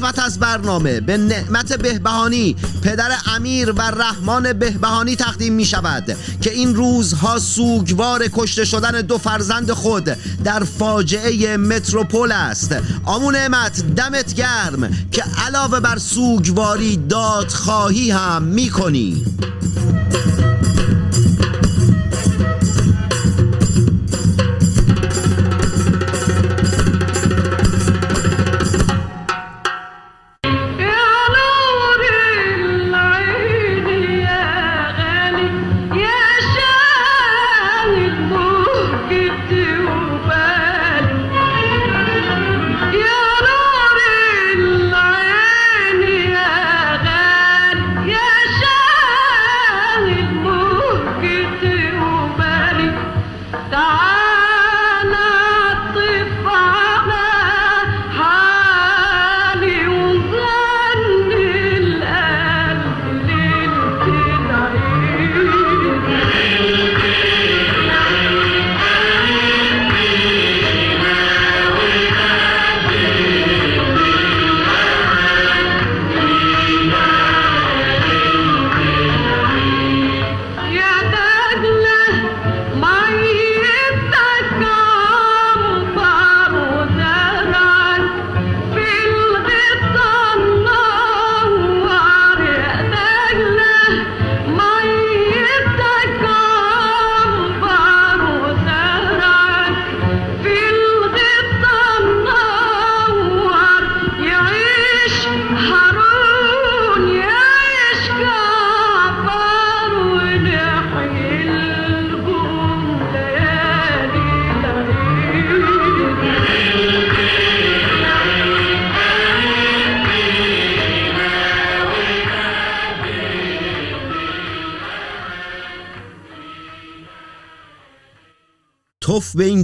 قسمت 0.00 0.18
از 0.18 0.38
برنامه 0.38 1.00
به 1.00 1.16
نعمت 1.16 1.72
بهبهانی 1.72 2.56
پدر 2.82 3.10
امیر 3.36 3.72
و 3.72 3.82
رحمان 3.82 4.52
بهبهانی 4.52 5.16
تقدیم 5.16 5.52
می 5.52 5.64
شود 5.64 6.16
که 6.40 6.52
این 6.52 6.74
روزها 6.74 7.38
سوگوار 7.38 8.28
کشته 8.32 8.64
شدن 8.64 9.00
دو 9.00 9.18
فرزند 9.18 9.72
خود 9.72 10.04
در 10.44 10.64
فاجعه 10.64 11.56
متروپول 11.56 12.32
است. 12.32 12.76
آمون 13.04 13.36
نعمت 13.36 13.94
دمت 13.94 14.34
گرم 14.34 14.90
که 15.12 15.22
علاوه 15.46 15.80
بر 15.80 15.98
سوگواری 15.98 16.96
دادخواهی 16.96 18.10
هم 18.10 18.42
می 18.42 18.70
کنی 18.70 19.24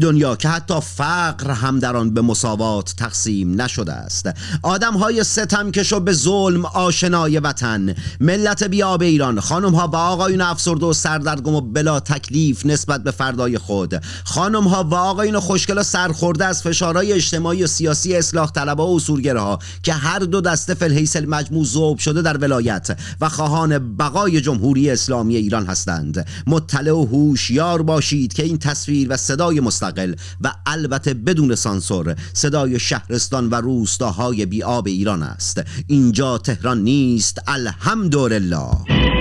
دنیا 0.06 0.36
که 0.36 0.48
حتی 0.48 0.80
فقر 0.80 1.50
هم 1.50 1.78
در 1.78 1.96
آن 1.96 2.14
به 2.14 2.20
مساوات 2.22 2.94
تقسیم 2.96 3.62
نشده 3.62 3.92
است. 3.92 4.30
آدم 4.62 4.94
های 4.94 5.24
ستمکش 5.24 5.92
و 5.92 6.00
به 6.00 6.12
ظلم 6.12 6.64
آشنای 6.64 7.38
وطن. 7.38 7.94
ملت 8.20 8.62
بیاب 8.62 9.02
ایران. 9.02 9.40
خانم 9.40 9.74
ها 9.74 9.88
و 9.88 9.96
آقایون 9.96 10.40
افسرده 10.40 10.86
و 10.86 10.92
سردرگم 10.92 11.54
و 11.54 11.60
بلا 11.60 12.00
تکلیف 12.00 12.66
نسبت 12.66 13.02
به 13.02 13.10
فردای 13.10 13.58
خود. 13.58 14.02
خانم 14.24 14.64
ها 14.64 14.84
و 14.84 14.94
آقایون 14.94 15.40
خوشگل 15.40 15.78
و 15.78 15.82
سرخورده 15.82 16.44
از 16.44 16.62
فشارهای 16.62 17.12
اجتماعی 17.12 17.64
و 17.64 17.66
سیاسی 17.66 18.16
اصلاح 18.16 18.50
طلبها 18.50 18.86
و 18.86 18.96
اصولگره 18.96 19.40
ها 19.40 19.58
که 19.82 19.92
هر 19.92 20.18
دو 20.18 20.40
دسته 20.40 20.74
فلحیس 20.74 21.16
المجموع 21.16 21.64
ذوب 21.64 21.98
شده 21.98 22.22
در 22.22 22.36
ولایت 22.36 22.98
و 23.20 23.28
خواهان 23.28 23.96
بقای 23.96 24.40
جمهوری 24.40 24.90
اسلامی 24.90 25.36
ایران 25.36 25.66
هستند. 25.66 26.26
مطلع 26.46 26.92
و 26.92 27.04
هوشیار 27.04 27.82
باشید 27.82 28.32
که 28.32 28.42
این 28.42 28.58
تصویر 28.58 29.06
و 29.10 29.16
صدای 29.16 29.60
مستقل 29.60 29.95
و 30.40 30.52
البته 30.66 31.14
بدون 31.14 31.54
سانسور. 31.54 32.16
صدای 32.32 32.78
شهرستان 32.78 33.50
و 33.50 33.54
روستاهای 33.54 34.46
بیاب 34.46 34.86
ایران 34.86 35.22
است. 35.22 35.62
اینجا 35.86 36.38
تهران 36.38 36.82
نیست 36.82 37.38
الحمدلله. 37.46 39.15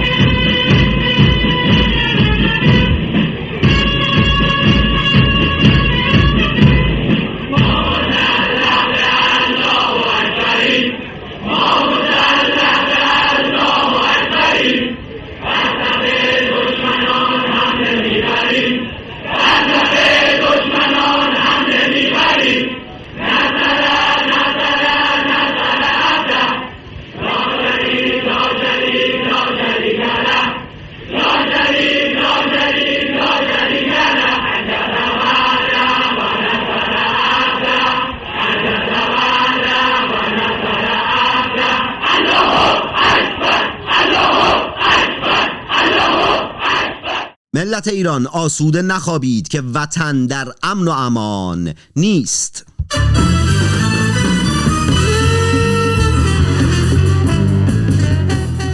ملت 47.76 47.88
ایران 47.88 48.28
آسوده 48.28 48.82
نخوابید 48.82 49.48
که 49.48 49.62
وطن 49.62 50.26
در 50.26 50.48
امن 50.64 50.88
و 50.88 50.92
امان 50.92 51.74
نیست. 51.96 52.66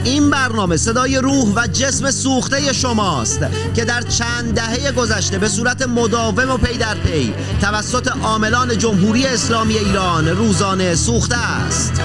این 0.03 0.29
برنامه 0.29 0.77
صدای 0.77 1.17
روح 1.17 1.53
و 1.55 1.67
جسم 1.67 2.11
سوخته 2.11 2.73
شماست 2.73 3.39
که 3.75 3.85
در 3.85 4.01
چند 4.01 4.53
دهه 4.53 4.91
گذشته 4.91 5.37
به 5.37 5.49
صورت 5.49 5.87
مداوم 5.87 6.49
و 6.49 6.57
پی 6.57 6.77
در 6.77 6.95
پی 6.95 7.33
توسط 7.61 8.07
عاملان 8.07 8.77
جمهوری 8.77 9.25
اسلامی 9.25 9.77
ایران 9.77 10.27
روزانه 10.27 10.95
سوخته 10.95 11.37
است. 11.37 12.01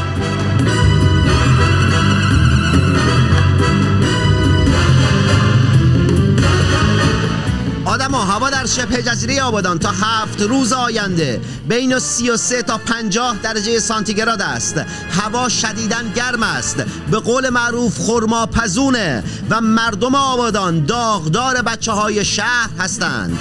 آدم 7.96 8.14
هوا 8.14 8.50
در 8.50 8.66
شبه 8.66 9.02
جزیره 9.02 9.42
آبادان 9.42 9.78
تا 9.78 9.90
هفت 9.90 10.42
روز 10.42 10.72
آینده. 10.72 11.40
بین 11.68 11.98
33 11.98 12.62
تا 12.62 12.78
50 12.78 13.36
درجه 13.42 13.78
سانتیگراد 13.78 14.42
است. 14.42 14.78
هوا 15.10 15.48
شدیداً 15.48 15.96
گرم 16.14 16.42
است. 16.42 16.76
به 17.10 17.18
قول 17.18 17.48
معروف 17.48 17.98
خرما 17.98 18.46
پزونه 18.46 19.24
و 19.50 19.60
مردم 19.60 20.14
آبادان 20.14 20.84
داغدار 20.84 21.62
بچه 21.62 21.92
های 21.92 22.24
شهر 22.24 22.70
هستند. 22.78 23.38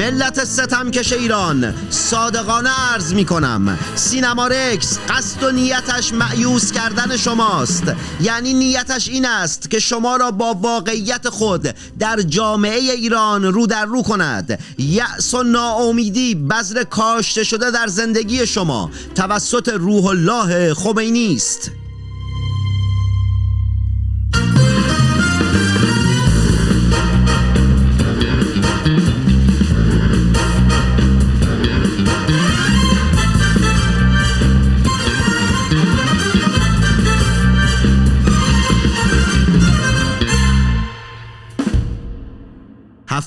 ملت 0.00 0.44
ستمکش 0.44 1.12
ایران. 1.12 1.74
صادقانه 1.90 2.70
عرض 2.70 3.14
می 3.14 3.24
کنم. 3.24 3.78
سینما 3.94 4.46
رکس 4.46 4.98
قصد 5.08 5.42
و 5.42 5.50
نیتش 5.50 6.12
معیوس 6.12 6.72
کردن 6.72 7.16
شماست. 7.16 7.82
یعنی 8.20 8.54
نیتش 8.54 9.08
این 9.08 9.26
است 9.26 9.70
که 9.70 9.78
شما 9.78 10.16
را 10.16 10.30
با 10.30 10.54
واقعیت 10.54 11.28
خود 11.28 11.74
در 11.98 12.22
جامعه 12.22 12.78
ایران 12.78 13.44
رو 13.44 13.66
در 13.66 13.84
رو 13.84 14.02
کند. 14.02 14.58
یأس 14.78 15.34
و 15.34 15.42
ناامیدی 15.42 16.34
بذر 16.34 16.84
کاشته 16.84 17.44
شده 17.44 17.70
در 17.70 17.86
زندگی 17.86 18.46
شما. 18.46 18.90
توسط 19.14 19.68
روح 19.68 20.06
الله 20.06 20.74
خمینی 20.74 21.34
است. 21.34 21.70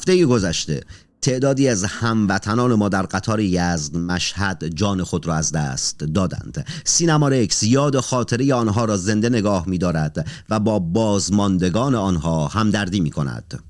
هفته 0.04 0.26
گذشته 0.26 0.82
تعدادی 1.22 1.68
از 1.68 1.84
هموطنان 1.84 2.74
ما 2.74 2.90
در 2.90 3.02
قطار 3.02 3.40
یزد 3.40 3.98
مشهد 3.98 4.66
جان 4.66 5.04
خود 5.04 5.28
را 5.28 5.36
از 5.36 5.52
دست 5.52 6.00
دادند. 6.00 6.66
سینما 6.84 7.28
رکس 7.28 7.64
یاد 7.64 8.00
خاطره 8.00 8.54
آنها 8.54 8.86
را 8.86 8.98
زنده 8.98 9.30
نگاه 9.30 9.68
می 9.68 9.78
دارد 9.78 10.28
و 10.50 10.60
با 10.60 10.80
بازماندگان 10.80 11.96
آنها 11.96 12.48
همدردی 12.48 13.00
می 13.00 13.12
کند 13.12 13.64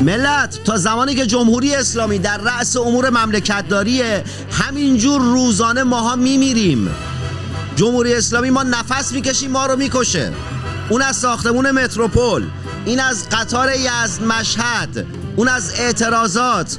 ملت 0.00 0.60
تا 0.64 0.76
زمانی 0.76 1.14
که 1.14 1.26
جمهوری 1.26 1.74
اسلامی 1.74 2.18
در 2.18 2.38
رأس 2.38 2.76
امور 2.76 3.10
مملکت 3.10 3.68
داریه 3.68 4.24
همینجور 4.50 5.20
روزانه 5.20 5.82
ماها 5.82 6.16
میمیریم. 6.16 6.90
جمهوری 7.76 8.14
اسلامی 8.14 8.50
ما 8.50 8.62
نفس 8.62 9.12
می‌کشیم 9.12 9.50
ما 9.50 9.66
رو 9.66 9.76
می‌کشه. 9.76 10.32
اون 10.88 11.02
از 11.02 11.16
ساختمون 11.16 11.70
متروپول 11.70 12.46
این 12.84 13.00
از 13.00 13.28
قطار 13.28 13.72
یزد 13.72 14.22
مشهد 14.22 15.06
اون 15.36 15.48
از 15.48 15.80
اعتراضات. 15.80 16.78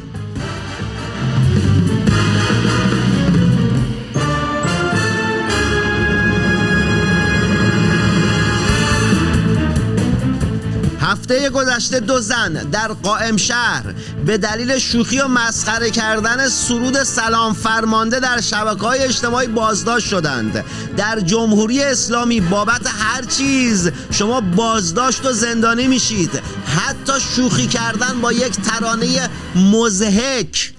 هفته 11.25 11.50
گذشته 11.50 12.00
دو 12.00 12.19
زن 12.19 12.54
در 12.54 12.88
قائم 12.88 13.38
شهر 13.38 13.83
به 14.25 14.38
دلیل 14.38 14.80
شوخی 14.80 15.19
و 15.19 15.27
مسخره 15.27 15.89
کردن 15.89 16.50
سرود 16.50 17.04
سلام 17.04 17.54
فرمانده 17.54 18.19
در 18.19 18.42
شبکه 18.42 18.81
های 18.81 19.00
اجتماعی 19.00 19.48
بازداشت 19.48 20.07
شدند. 20.07 20.63
در 20.98 21.19
جمهوری 21.19 21.83
اسلامی 21.83 22.42
بابت 22.42 22.88
هر 22.88 23.25
چیز 23.25 23.92
شما 24.12 24.42
بازداشت 24.42 25.25
و 25.25 25.31
زندانی 25.31 25.88
میشید. 25.88 26.42
حتی 26.77 27.13
شوخی 27.36 27.68
کردن 27.68 28.21
با 28.21 28.31
یک 28.31 28.54
ترانه 28.62 29.30
مزهک 29.56 30.74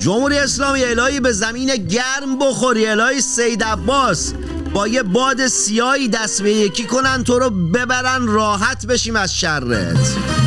جمهوری 0.00 0.38
اسلامی 0.38 0.84
الهی 0.84 1.20
به 1.20 1.32
زمین 1.32 1.76
گرم 1.76 2.38
بخوری 2.38 2.86
الهی 2.86 3.20
سید 3.20 3.64
عباس. 3.64 4.32
با 4.74 4.88
یه 4.88 5.02
باد 5.02 5.46
سیایی 5.46 6.08
دست 6.08 6.42
به 6.42 6.52
یکی 6.52 6.84
کنن 6.84 7.24
تو 7.24 7.38
رو 7.38 7.50
ببرن 7.50 8.26
راحت 8.26 8.86
بشیم 8.86 9.16
از 9.16 9.38
شرت. 9.38 10.41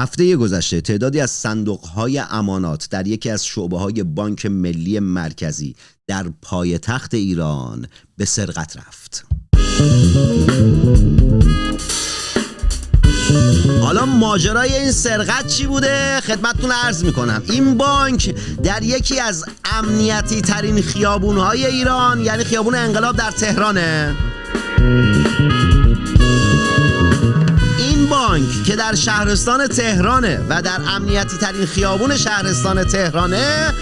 هفته 0.00 0.36
گذشته 0.36 0.80
تعدادی 0.80 1.20
از 1.20 1.30
صندوقهای 1.30 2.18
امانات 2.18 2.88
در 2.90 3.06
یکی 3.06 3.30
از 3.30 3.46
شعبه 3.46 3.78
های 3.78 4.02
بانک 4.02 4.46
ملی 4.46 5.00
مرکزی 5.00 5.76
در 6.06 6.26
پایتخت 6.42 7.14
ایران 7.14 7.86
به 8.16 8.24
سرقت 8.24 8.76
رفت. 8.76 9.26
حالا 13.82 14.06
ماجرای 14.06 14.76
این 14.76 14.92
سرقت 14.92 15.46
چی 15.46 15.66
بوده؟ 15.66 16.20
خدمتتون 16.20 16.70
عرض 16.72 17.04
می‌کنم. 17.04 17.42
این 17.50 17.76
بانک 17.76 18.34
در 18.62 18.82
یکی 18.82 19.20
از 19.20 19.44
امنیتی 19.64 20.40
ترین 20.40 20.82
خیابونهای 20.82 21.66
ایران 21.66 22.24
یعنی 22.24 22.44
خیابون 22.44 22.74
انقلاب 22.74 23.16
در 23.16 23.30
تهرانه. 23.30 24.16
بانک 28.30 28.64
که 28.64 28.76
در 28.76 28.94
شهرستان 28.94 29.66
تهرانه 29.66 30.40
و 30.48 30.62
در 30.62 30.80
امنیتی 30.88 31.36
ترین 31.36 31.66
خیابون 31.66 32.16
شهرستان 32.16 32.84
تهرانه 32.84 33.74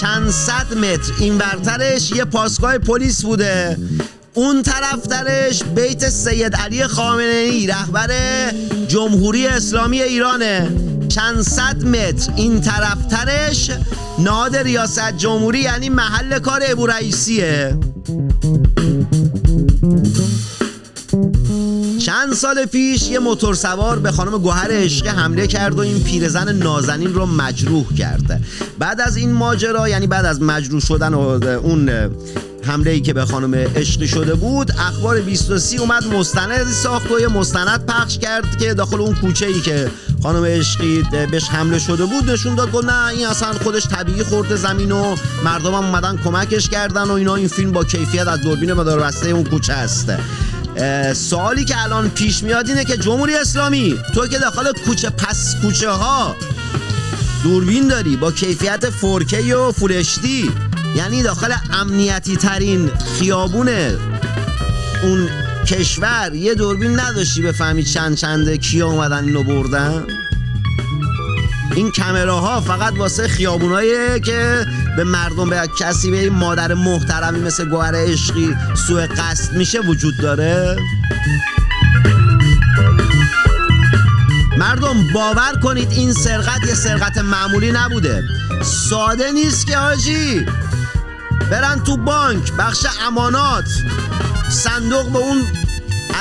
چند 0.00 0.30
صد 0.30 0.74
متر 0.78 1.12
این 1.18 1.38
برترش 1.38 2.10
یه 2.10 2.24
پاسگاه 2.24 2.78
پلیس 2.78 3.22
بوده. 3.22 3.76
اون 4.34 4.62
طرفترش 4.62 5.62
بیت 5.64 6.08
سید 6.08 6.56
علی 6.56 6.86
خامنه 6.86 7.46
ای 7.50 7.66
رهبر 7.66 8.10
جمهوری 8.88 9.46
اسلامی 9.46 10.02
ایرانه. 10.02 10.70
چند 11.08 11.42
صد 11.42 11.84
متر 11.84 12.32
این 12.36 12.60
طرفترش 12.60 13.70
نهاد 14.18 14.56
ریاست 14.56 15.16
جمهوری 15.16 15.60
یعنی 15.60 15.88
محل 15.88 16.38
کار 16.38 16.62
ابو 16.68 16.86
رئیسیه. 16.86 17.78
چند 22.22 22.34
سال 22.34 22.64
پیش 22.64 23.08
یه 23.08 23.18
موتور 23.18 23.54
سوار 23.54 23.98
به 23.98 24.12
خانم 24.12 24.38
گوهر 24.38 24.68
عشقی 24.70 25.08
حمله 25.08 25.46
کرد 25.46 25.74
و 25.74 25.80
این 25.80 26.02
پیرزن 26.02 26.56
نازنین 26.56 27.14
رو 27.14 27.26
مجروح 27.26 27.94
کرد. 27.94 28.40
بعد 28.78 29.00
از 29.00 29.16
این 29.16 29.32
ماجرا 29.32 29.88
یعنی 29.88 30.06
بعد 30.06 30.24
از 30.24 30.42
مجروح 30.42 30.80
شدن 30.80 31.14
اون 31.14 31.90
حمله 32.64 32.90
ای 32.90 33.00
که 33.00 33.12
به 33.12 33.24
خانم 33.24 33.54
عشقی 33.54 34.08
شده 34.08 34.34
بود 34.34 34.70
اخبار 34.70 35.20
23 35.20 35.80
اومد 35.80 36.06
مستند 36.06 36.66
ساخت 36.66 37.10
و 37.10 37.20
یه 37.20 37.28
مستند 37.28 37.86
پخش 37.86 38.18
کرد 38.18 38.58
که 38.58 38.74
داخل 38.74 39.00
اون 39.00 39.14
کوچه 39.14 39.46
ای 39.46 39.60
که 39.60 39.90
خانم 40.22 40.44
عشقی 40.44 41.02
بهش 41.30 41.48
حمله 41.48 41.78
شده 41.78 42.04
بود 42.04 42.30
نشون 42.30 42.54
داد 42.54 42.72
گفت 42.72 42.84
نه 42.84 43.06
این 43.06 43.26
اصلا 43.26 43.52
خودش 43.52 43.88
طبیعی 43.88 44.22
خورده 44.22 44.56
زمین 44.56 44.92
و 44.92 45.16
مردم 45.44 45.74
هم 45.74 45.84
اومدن 45.84 46.16
کمکش 46.24 46.68
کردن 46.68 47.02
و 47.02 47.12
اینا. 47.12 47.34
این 47.34 47.48
فیلم 47.48 47.72
با 47.72 47.84
کیفیت 47.84 48.28
از 48.28 48.40
دوربین 48.40 48.72
مداربسته 48.72 49.30
اون 49.30 49.44
کوچه 49.44 49.72
است. 49.72 50.12
سوالی 51.14 51.64
که 51.64 51.82
الان 51.82 52.10
پیش 52.10 52.42
میاد 52.42 52.68
اینه 52.68 52.84
که 52.84 52.96
جمهوری 52.96 53.34
اسلامی 53.34 53.98
تو 54.14 54.26
که 54.26 54.38
داخل 54.38 54.72
کوچه 54.86 55.10
پس 55.10 55.56
کوچه 55.62 55.90
ها 55.90 56.36
دوربین 57.42 57.88
داری 57.88 58.16
با 58.16 58.32
کیفیت 58.32 58.90
4K 58.90 59.34
و 59.34 59.72
فول 59.72 60.04
یعنی 60.96 61.22
داخل 61.22 61.52
امنیتی 61.72 62.36
ترین 62.36 62.90
خیابون 63.18 63.68
اون 65.02 65.28
کشور 65.66 66.30
یه 66.34 66.54
دوربین 66.54 67.00
نداشتی 67.00 67.42
بفهمی 67.42 67.84
چند 67.84 68.16
چنده 68.16 68.58
کیا 68.58 68.88
اومدن 68.88 69.24
اینو 69.24 69.42
بردن؟ 69.42 70.06
این 71.74 71.90
کمراها 71.90 72.60
فقط 72.60 72.94
واسه 72.98 73.28
خیابونایی 73.28 74.20
که 74.20 74.66
به 74.96 75.04
مردم 75.04 75.50
به 75.50 75.70
کسی 75.78 76.10
به 76.10 76.20
این 76.20 76.32
مادر 76.32 76.74
محترمی 76.74 77.40
مثل 77.40 77.68
گوهر 77.68 77.94
عشقی 77.94 78.56
سوء 78.86 79.06
قصد 79.06 79.52
میشه 79.52 79.80
وجود 79.80 80.16
داره؟ 80.16 80.76
مردم 84.58 85.12
باور 85.14 85.52
کنید 85.62 85.92
این 85.92 86.12
سرقت 86.12 86.66
یه 86.68 86.74
سرقت 86.74 87.18
معمولی 87.18 87.72
نبوده. 87.72 88.24
ساده 88.62 89.32
نیست 89.32 89.66
که 89.66 89.76
حاجی. 89.76 90.46
برن 91.50 91.80
تو 91.80 91.96
بانک 91.96 92.52
بخش 92.52 92.86
امانات. 93.06 93.64
صندوق 94.48 95.12
به 95.12 95.18
اون 95.18 95.42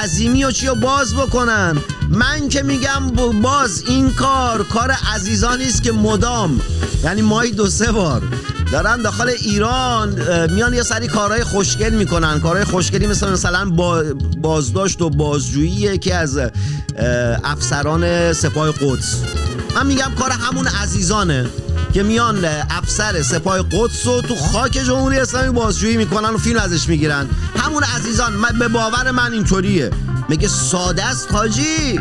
عظیمی 0.03 0.43
و 0.43 0.51
چی 0.51 0.67
رو 0.67 0.75
باز 0.75 1.15
بکنن. 1.15 1.77
من 2.09 2.49
که 2.49 2.63
میگم 2.63 3.07
باز 3.41 3.83
این 3.87 4.13
کار 4.13 4.63
کار 4.63 4.91
عزیزانی 5.15 5.65
است 5.65 5.83
که 5.83 5.91
مدام. 5.91 6.61
یعنی 7.03 7.21
ماهی 7.21 7.51
دو 7.51 7.69
سه 7.69 7.91
بار. 7.91 8.21
دارن 8.71 9.01
داخل 9.01 9.29
ایران 9.29 10.09
میان 10.51 10.73
یه 10.73 10.83
سری 10.83 11.07
کارهای 11.07 11.43
خوشگل 11.43 11.89
می‌کنن. 11.89 12.39
کارهای 12.39 12.63
خوشگلی 12.63 13.07
مثل 13.07 13.29
مثلا 13.29 13.69
با 13.69 14.03
بازداشت 14.37 15.01
و 15.01 15.09
بازجویی 15.09 15.97
که 15.97 16.15
از 16.15 16.39
افسران 17.43 18.33
سپاه 18.33 18.71
قدس. 18.71 19.15
من 19.75 19.87
میگم 19.87 20.11
کار 20.19 20.31
همون 20.31 20.67
عزیزانه 20.67 21.49
که 21.93 22.03
میان 22.03 22.45
افسر 22.69 23.21
سپاه 23.21 23.61
قدس 23.71 24.07
رو 24.07 24.21
تو 24.21 24.35
خاک 24.35 24.71
جمهوری 24.71 25.19
اسلامی 25.19 25.49
بازجویی 25.49 25.97
می‌کنن 25.97 26.29
و 26.29 26.37
فیلم 26.37 26.59
ازش 26.59 26.89
می‌گیرن. 26.89 27.27
همون 27.55 27.83
عزیزان 27.83 28.33
من 28.33 28.59
به 28.59 28.67
باور 28.67 29.11
من 29.11 29.33
اینطوریه. 29.33 29.89
میگه 30.29 30.47
ساده 30.47 31.05
است 31.05 31.27
حاجی. 31.31 31.99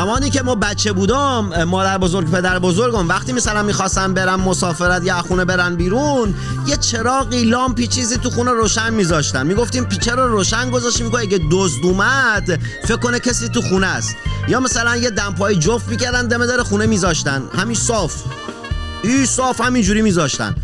زمانی 0.00 0.30
که 0.30 0.42
ما 0.42 0.54
بچه 0.54 0.92
بودم 0.92 1.64
مادر 1.64 1.98
بزرگ 1.98 2.30
پدر 2.30 2.58
بزرگم 2.58 3.08
وقتی 3.08 3.32
مثلا 3.32 3.62
می‌خواستم 3.62 4.14
برم 4.14 4.40
مسافرت 4.40 5.04
یا 5.04 5.22
خونه 5.22 5.44
برن 5.44 5.76
بیرون 5.76 6.34
یه 6.66 6.76
چراغی 6.76 7.44
لامپی 7.44 7.86
چیزی 7.86 8.16
تو 8.16 8.30
خونه 8.30 8.50
روشن 8.50 8.94
میذاشتن. 8.94 9.46
می‌گفتیم 9.46 9.88
چرا 9.88 10.26
روشن 10.26 10.70
گذاشتی؟ 10.70 11.02
میگه 11.02 11.18
اگه 11.18 11.40
دزد 11.50 11.84
اومد 11.84 12.60
فکر 12.84 12.96
کنه 12.96 13.20
کسی 13.20 13.48
تو 13.48 13.62
خونه 13.62 13.86
است. 13.86 14.16
یا 14.48 14.60
مثلا 14.60 14.96
یه 14.96 15.10
دمپایی 15.10 15.58
جفت 15.58 15.88
می‌کردن 15.88 16.28
دم 16.28 16.46
در 16.46 16.62
خونه 16.62 16.86
میذاشتن. 16.86 17.42
همین 17.58 17.76
صاف. 17.76 18.14
این 19.02 19.26
صاف 19.26 19.60
همینجوری 19.60 20.02
میذاشتن. 20.02 20.54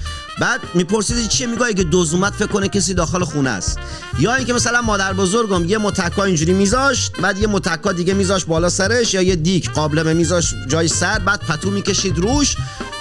بعد 0.41 0.61
می‌پرسید 0.75 1.29
چیه؟ 1.29 1.47
میگه 1.47 1.63
اگه 1.63 1.85
دوز 1.85 2.15
فکر 2.15 2.47
کنه 2.47 2.69
کسی 2.69 2.95
داخل 2.95 3.25
خونه 3.25 3.51
است. 3.51 3.79
یا 4.19 4.35
اینکه 4.35 4.53
مثلا 4.53 4.83
مادر 4.83 5.13
بزرگم 5.13 5.65
یه 5.65 5.79
متکا 5.79 6.25
اینجوری 6.25 6.53
میذاشت 6.53 7.13
بعد 7.23 7.39
یه 7.39 7.47
متکا 7.47 7.93
دیگه 7.93 8.15
میذاشت 8.15 8.47
بالا 8.47 8.69
سرش 8.69 9.15
یا 9.15 9.23
یه 9.23 9.37
دیک 9.37 9.71
قابلمه 9.71 10.13
میذاشت 10.13 10.55
جای 10.69 10.89
سر 10.89 11.19
بعد 11.19 11.41
پتو 11.41 11.71
می‌کشید 11.71 12.19
روش. 12.19 12.57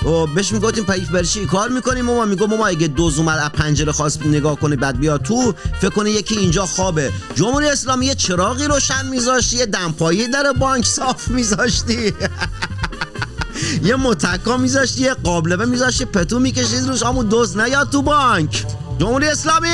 و 0.05 0.25
بهش 0.27 0.51
می‌گفتیم 0.51 0.83
پیف 0.83 1.09
برای 1.09 1.25
چی 1.25 1.45
کار 1.45 1.69
می‌کنیم 1.69 2.05
ماما؟ 2.05 2.25
میگم 2.25 2.45
ماما 2.45 2.67
اگه 2.67 2.87
دوز 2.87 3.19
اومد 3.19 3.37
از 3.37 3.49
پنجره 3.49 3.91
خواست 3.91 4.25
نگاه 4.25 4.59
کنه 4.59 4.75
بعد 4.75 4.99
بیا 4.99 5.17
تو 5.17 5.53
فکر 5.81 5.89
کنه 5.89 6.11
یکی 6.11 6.37
اینجا 6.37 6.65
خوابه. 6.65 7.11
جمهوری 7.35 7.69
اسلامی 7.69 8.05
یه 8.05 8.15
چراغی 8.15 8.65
روشن 8.65 9.07
میذاشتی 9.07 9.57
یه 9.57 9.65
دمپایی 9.65 10.27
در 10.27 10.53
بانک 10.59 10.85
صاف 10.85 11.27
میذاشتی. 11.27 12.13
یه 13.83 13.95
متکا 13.95 14.57
میذاشتی 14.57 15.01
یه 15.01 15.13
قابلمه 15.13 15.65
میذاشتی 15.65 16.05
پتو 16.05 16.39
می‌کشید 16.39 16.87
روش 16.87 17.03
همون 17.03 17.25
دوز 17.25 17.57
نیاد 17.57 17.89
تو 17.89 18.01
بانک. 18.01 18.65
جمهوری 18.99 19.27
اسلامی. 19.27 19.69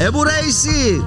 ابو 0.00 0.24
رئیسی. 0.24 1.02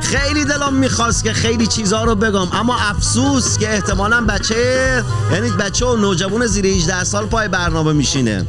خیلی 0.00 0.44
دلم 0.44 0.74
می‌خواست 0.74 1.24
که 1.24 1.32
خیلی 1.32 1.66
چیزها 1.66 2.04
رو 2.04 2.14
بگم 2.14 2.48
اما 2.52 2.76
افسوس 2.76 3.58
که 3.58 3.74
احتمالا 3.74 4.20
بچه 4.20 5.04
یعنی 5.32 5.50
بچه 5.50 5.86
و 5.86 5.96
نوجوان 5.96 6.46
زیر 6.46 6.66
18 6.66 7.04
سال 7.04 7.26
پای 7.26 7.48
برنامه 7.48 7.92
میشینه. 7.92 8.46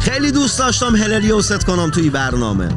خیلی 0.00 0.32
دوست 0.32 0.58
داشتم 0.58 0.96
هللی 0.96 1.32
کنم 1.66 1.90
توی 1.90 2.10
برنامه. 2.10 2.68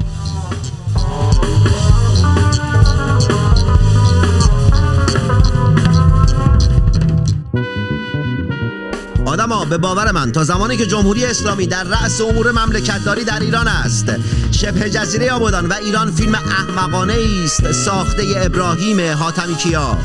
آدما 9.36 9.66
به 9.66 9.78
باور 9.78 10.12
من 10.12 10.32
تا 10.32 10.44
زمانی 10.44 10.78
که 10.78 10.86
جمهوری 10.86 11.26
اسلامی 11.26 11.68
در 11.68 11.84
رأس 11.84 12.22
امور 12.22 12.52
مملکتداری 12.52 13.24
در 13.24 13.40
ایران 13.40 13.68
است. 13.68 14.06
شبه 14.52 14.90
جزیره 14.90 15.32
آبادان 15.32 15.66
و 15.66 15.74
ایران 15.74 16.12
فیلم 16.12 16.36
احمقانه 16.36 17.16
است 17.44 17.72
ساخته 17.72 18.24
ابراهیم 18.38 19.14
حاتمی 19.14 19.56
کیا. 19.56 19.98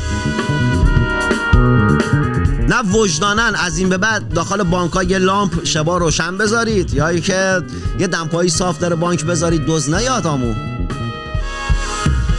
نه 2.67 2.81
وجدانن 2.81 3.55
از 3.55 3.77
این 3.77 3.89
به 3.89 3.97
بعد 3.97 4.33
داخل 4.33 4.63
بانک 4.63 4.91
یه 5.09 5.17
لامپ 5.17 5.65
شبا 5.65 5.97
روشن 5.97 6.37
بذارید 6.37 6.93
یا 6.93 7.19
که 7.19 7.61
یه 7.99 8.07
دمپایی 8.07 8.49
صاف 8.49 8.79
در 8.79 8.95
بانک 8.95 9.25
بذارید 9.25 9.65
دوز 9.65 9.89
نیاد 9.89 10.27
آمو. 10.27 10.53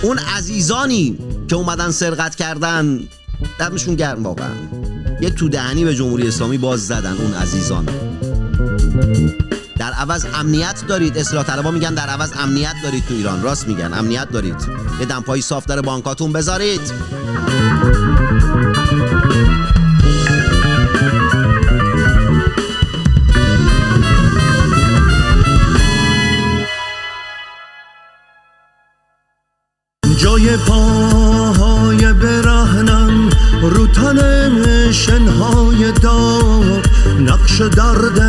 اون 0.03 0.19
عزیزانی 0.19 1.19
که 1.49 1.57
اومدن 1.57 1.91
سرقت 1.91 2.35
کردن 2.35 3.01
دمشون 3.59 3.95
گرم 3.95 4.23
واقعا. 4.23 4.82
یه 5.23 5.31
تو 5.31 5.49
دهنی 5.49 5.85
به 5.85 5.95
جمهوری 5.95 6.29
اسلامی 6.29 6.59
باز 6.59 6.87
زدن 6.87 7.13
اون 7.13 7.35
عزیزان. 7.35 7.89
در 9.77 9.93
عوض 9.93 10.27
امنیت 10.35 10.85
دارید 10.89 11.19
اصلاح 11.19 11.45
طلبا 11.45 11.71
میگن 11.71 11.95
در 11.95 12.07
عوض 12.07 12.33
امنیت 12.39 12.75
دارید 12.83 13.05
تو 13.09 13.15
ایران. 13.15 13.43
راست 13.43 13.69
میگن 13.69 13.95
امنیت 13.95 14.31
دارید. 14.31 14.69
یه 15.01 15.07
دمپایی 15.07 15.43
صاف 15.43 15.67
در 15.67 15.81
بانکاتون 15.81 16.33
بذارید. 16.33 16.81
درد 37.77 38.21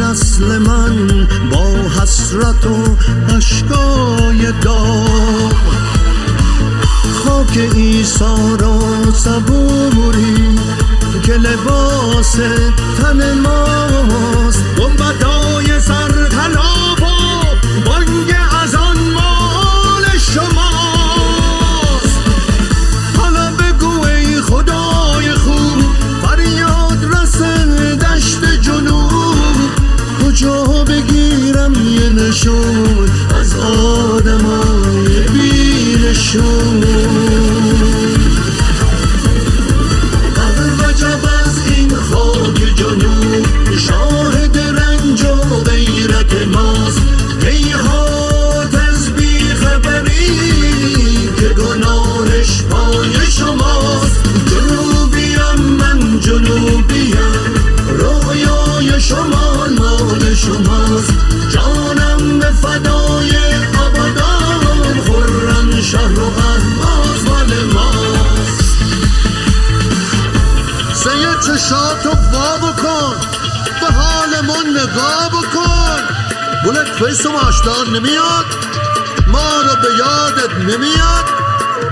نسل 0.00 0.58
من 0.58 1.28
با 1.52 1.74
حسرت 2.00 2.66
و 2.66 2.96
اشکای 3.36 4.52
دار 4.62 5.54
خاک 7.24 7.58
ایسا 7.74 8.36
را 8.60 8.80
صبوری 9.12 10.58
که 11.22 11.32
لباس 11.32 12.32
تن 12.98 13.38
ماست. 13.38 14.64
گنبدای 14.78 15.80
سرطناب 15.80 16.77
چشاتو 71.68 72.10
وا 72.32 72.56
بکن. 72.58 73.16
به 73.80 73.86
حالمون 73.86 74.70
نگاه 74.70 75.28
بکن. 75.28 76.00
بولت 76.64 76.88
فیس 76.88 77.26
و 77.26 77.84
نمیاد. 77.92 78.44
ما 79.26 79.60
رو 79.62 79.82
به 79.82 79.88
یادت 79.98 80.54
نمیاد. 80.54 81.24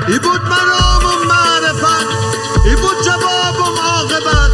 ای 0.09 0.19
بود 0.19 0.41
مرام 0.43 1.05
و 1.05 1.25
معرفت. 1.25 2.07
ای 2.65 2.77
بود 2.77 3.05
جواب 3.05 3.61
و 3.61 3.81
عاقبت. 3.81 4.51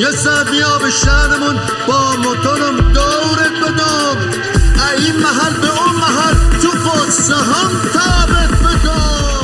یه 0.00 0.10
سر 0.10 0.44
بیا 0.44 0.78
به 0.78 0.90
شهرمون 0.90 1.60
با 1.86 2.16
موتورم 2.16 2.76
دورت 2.92 3.56
بدم. 3.62 4.16
این 4.96 5.16
محل 5.16 5.54
به 5.60 5.68
اون 5.68 5.96
محل 5.96 6.60
تو 6.62 6.90
قدسه 6.90 7.34
هم 7.34 7.70
تابت 7.92 8.62
بدم. 8.62 9.39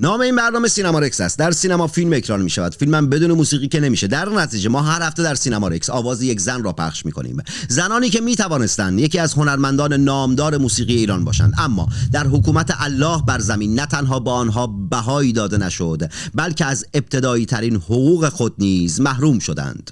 نام 0.00 0.20
این 0.20 0.36
برنامه 0.36 0.68
سینما 0.68 0.98
رکس 0.98 1.20
است. 1.20 1.38
در 1.38 1.50
سینما 1.50 1.86
فیلم 1.86 2.12
اکران 2.12 2.42
می 2.42 2.50
شود 2.50 2.74
فیلمم 2.74 3.08
بدون 3.08 3.32
موسیقی 3.32 3.68
که 3.68 3.80
نمیشه. 3.80 4.06
در 4.06 4.28
نتیجه 4.28 4.68
ما 4.68 4.82
هر 4.82 5.02
هفته 5.02 5.22
در 5.22 5.34
سینما 5.34 5.68
رکس 5.68 5.90
آواز 5.90 6.22
یک 6.22 6.40
زن 6.40 6.62
را 6.62 6.72
پخش 6.72 7.06
می 7.06 7.12
کنیم 7.12 7.42
زنانی 7.68 8.10
که 8.10 8.20
می 8.20 8.36
توانستند 8.36 9.00
یکی 9.00 9.18
از 9.18 9.34
هنرمندان 9.34 9.92
نامدار 9.92 10.56
موسیقی 10.58 10.94
ایران 10.94 11.24
باشند. 11.24 11.54
اما 11.58 11.88
در 12.12 12.26
حکومت 12.26 12.74
الله 12.78 13.22
بر 13.26 13.38
زمین 13.38 13.80
نه 13.80 13.86
تنها 13.86 14.20
با 14.20 14.34
آنها 14.34 14.66
بهایی 14.66 15.32
داده 15.32 15.58
نشد 15.58 16.10
بلکه 16.34 16.64
از 16.64 16.86
ابتدایی 16.94 17.46
ترین 17.46 17.76
حقوق 17.76 18.28
خود 18.28 18.54
نیز 18.58 19.00
محروم 19.00 19.38
شدند. 19.38 19.90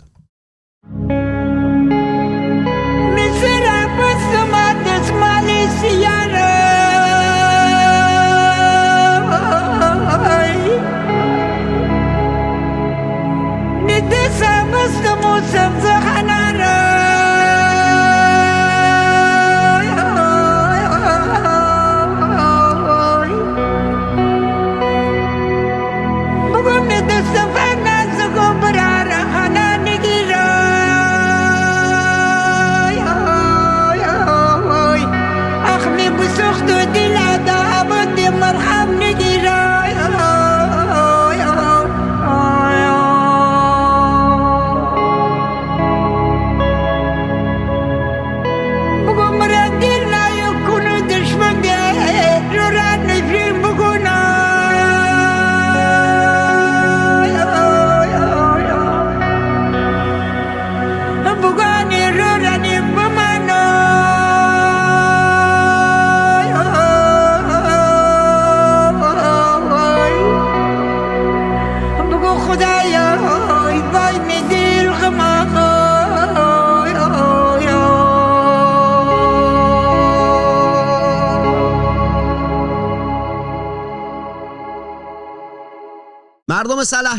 this 14.10 14.34
December's 14.34 14.94
the 15.02 15.16
most 15.16 15.93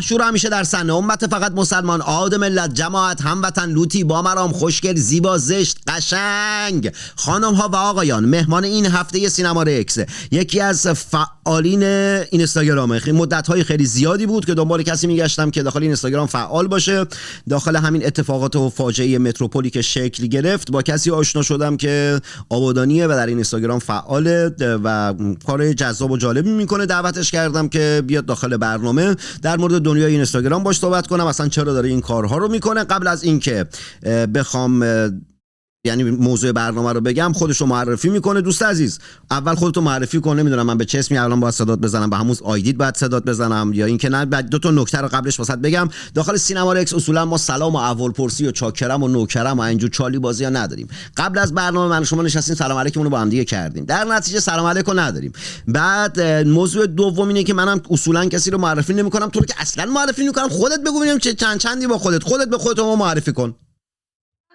شور 0.08 0.22
همیشه 0.22 0.48
در 0.48 0.64
سن 0.64 0.90
امت 0.90 1.26
فقط 1.26 1.52
مسلمان 1.52 2.00
عاد 2.00 2.34
ملت 2.34 2.74
جماعت 2.74 3.22
هموطن 3.22 3.70
لوتی 3.70 4.04
با 4.04 4.22
مرام 4.22 4.52
خوشگل 4.52 4.96
زیبا 4.96 5.38
زشت 5.38 5.78
قشنگ. 5.86 6.92
خانم 7.16 7.54
ها 7.54 7.68
و 7.68 7.76
آقایان 7.76 8.24
مهمان 8.24 8.64
این 8.64 8.86
هفته 8.86 9.28
سینما 9.28 9.62
رکس 9.62 9.98
یکی 10.30 10.60
از 10.60 10.88
فعالین 11.46 11.82
اینستاگرام. 11.82 12.98
خیلی 12.98 13.18
مدت 13.18 13.46
های 13.46 13.64
خیلی 13.64 13.86
زیادی 13.86 14.26
بود 14.26 14.44
که 14.44 14.54
دنبال 14.54 14.82
کسی 14.82 15.06
میگشتم 15.06 15.50
که 15.50 15.62
داخل 15.62 15.82
اینستاگرام 15.82 16.26
فعال 16.26 16.66
باشه. 16.66 17.04
داخل 17.48 17.76
همین 17.76 18.06
اتفاقات 18.06 18.56
و 18.56 18.70
فاجعه 18.70 19.18
متروپولی 19.18 19.70
که 19.70 19.82
شکل 19.82 20.26
گرفت 20.26 20.70
با 20.70 20.82
کسی 20.82 21.10
آشنا 21.10 21.42
شدم 21.42 21.76
که 21.76 22.20
آبادانیه 22.48 23.06
و 23.06 23.08
در 23.08 23.26
این 23.26 23.36
اینستاگرام 23.36 23.78
فعاله 23.78 24.50
و 24.60 25.14
کار 25.46 25.72
جذاب 25.72 26.10
و 26.10 26.16
جالبی 26.16 26.50
می‌کنه. 26.50 26.86
دعوتش 26.86 27.30
کردم 27.30 27.68
که 27.68 28.02
بیاد 28.06 28.26
داخل 28.26 28.56
برنامه. 28.56 29.16
در 29.42 29.56
مورد 29.56 29.82
دنیای 29.82 30.12
اینستاگرام 30.12 30.62
باش 30.62 30.78
صحبت 30.78 31.06
کنم. 31.06 31.26
اصلا 31.26 31.48
چرا 31.48 31.72
داره 31.72 31.88
این 31.88 32.00
کارها 32.00 32.38
رو 32.38 32.48
می‌کنه؟ 32.48 32.84
قبل 32.84 33.06
از 33.06 33.22
اینکه 33.22 33.66
بخوام 34.34 34.84
یعنی 35.86 36.04
موضوع 36.04 36.52
برنامه 36.52 36.92
رو 36.92 37.00
بگم 37.00 37.32
خودش 37.32 37.60
رو 37.60 37.66
معرفی 37.66 38.08
می‌کنه. 38.08 38.40
دوست 38.40 38.62
عزیز 38.62 38.98
اول 39.30 39.54
خودتو 39.54 39.80
معرفی 39.80 40.20
کن. 40.20 40.38
نمی‌دونم 40.38 40.66
من 40.66 40.78
به 40.78 40.84
چه 40.84 40.98
اسمی 40.98 41.18
الان 41.18 41.40
باید 41.40 41.54
صدات 41.54 41.78
بزنم. 41.78 42.10
به 42.10 42.16
همون 42.16 42.36
آیدیت 42.44 42.76
باید 42.76 42.96
صدات 42.96 43.24
بزنم 43.24 43.70
یا 43.74 43.86
اینکه 43.86 44.08
نه. 44.08 44.24
بعد 44.24 44.48
دو 44.48 44.58
تا 44.58 44.70
نکته 44.70 44.98
رو 44.98 45.08
قبلش 45.08 45.38
واسط 45.38 45.58
بگم. 45.58 45.88
داخل 46.14 46.36
سینما 46.36 46.72
رکس 46.72 46.94
اصولا 46.94 47.24
ما 47.24 47.38
سلام 47.38 47.74
و 47.74 47.76
اول 47.76 48.10
پرسی 48.10 48.46
و 48.46 48.50
چاکرم 48.50 49.02
و 49.02 49.08
نوکرم 49.08 49.58
و 49.58 49.60
اینجور 49.60 49.90
چالی 49.90 50.18
بازی 50.18 50.44
ها 50.44 50.50
نداریم. 50.50 50.88
قبل 51.16 51.38
از 51.38 51.54
برنامه 51.54 51.90
من 51.90 52.04
شما 52.04 52.22
نشستیم 52.22 52.56
سلام 52.56 52.78
علیکم 52.78 53.02
رو 53.02 53.10
با 53.10 53.20
هم 53.20 53.28
دیگه 53.28 53.44
کردیم. 53.44 53.84
در 53.84 54.04
نتیجه 54.04 54.40
سلام 54.40 54.66
علیکم 54.66 55.00
نداریم. 55.00 55.32
بعد 55.68 56.20
موضوع 56.46 56.86
دوم 56.86 57.28
اینه 57.28 57.44
که 57.44 57.54
منم 57.54 57.80
اصولا 57.90 58.24
کسی 58.24 58.50
رو 58.50 58.58
معرفی 58.58 58.94
نمی‌کنم. 58.94 59.28
تو 59.28 59.40
که 59.40 59.54
اصلا 59.58 59.84
معرفی 59.84 60.22
نمی‌کنم. 60.22 60.48
خودت 60.48 60.80
بگو 60.80 60.98
ببینیم 61.00 61.18
چه 61.18 61.34
چند 61.34 61.58
چندی 61.58 61.86
با 61.86 61.98
خودت. 61.98 62.22
خودت 62.22 62.48
به 62.48 62.58
خودت 62.58 62.78
معرفی 62.78 63.32
کن. 63.32 63.54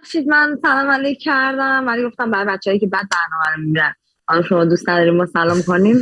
ببخشید 0.01 0.27
من 0.27 0.57
سلام 0.61 0.91
علیک 0.91 1.19
کردم. 1.21 1.83
ولی 1.87 2.03
گفتم 2.07 2.31
برای 2.31 2.45
بچه‌ای 2.45 2.79
که 2.79 2.87
بعد 2.87 3.05
برنامه 3.11 3.55
رو 3.55 3.61
می‌بینن. 3.61 3.93
حالا 4.27 4.41
شما 4.41 4.65
دوست 4.65 4.89
نداریم 4.89 5.15
ما 5.15 5.25
سلام 5.25 5.61
کنیم. 5.61 5.97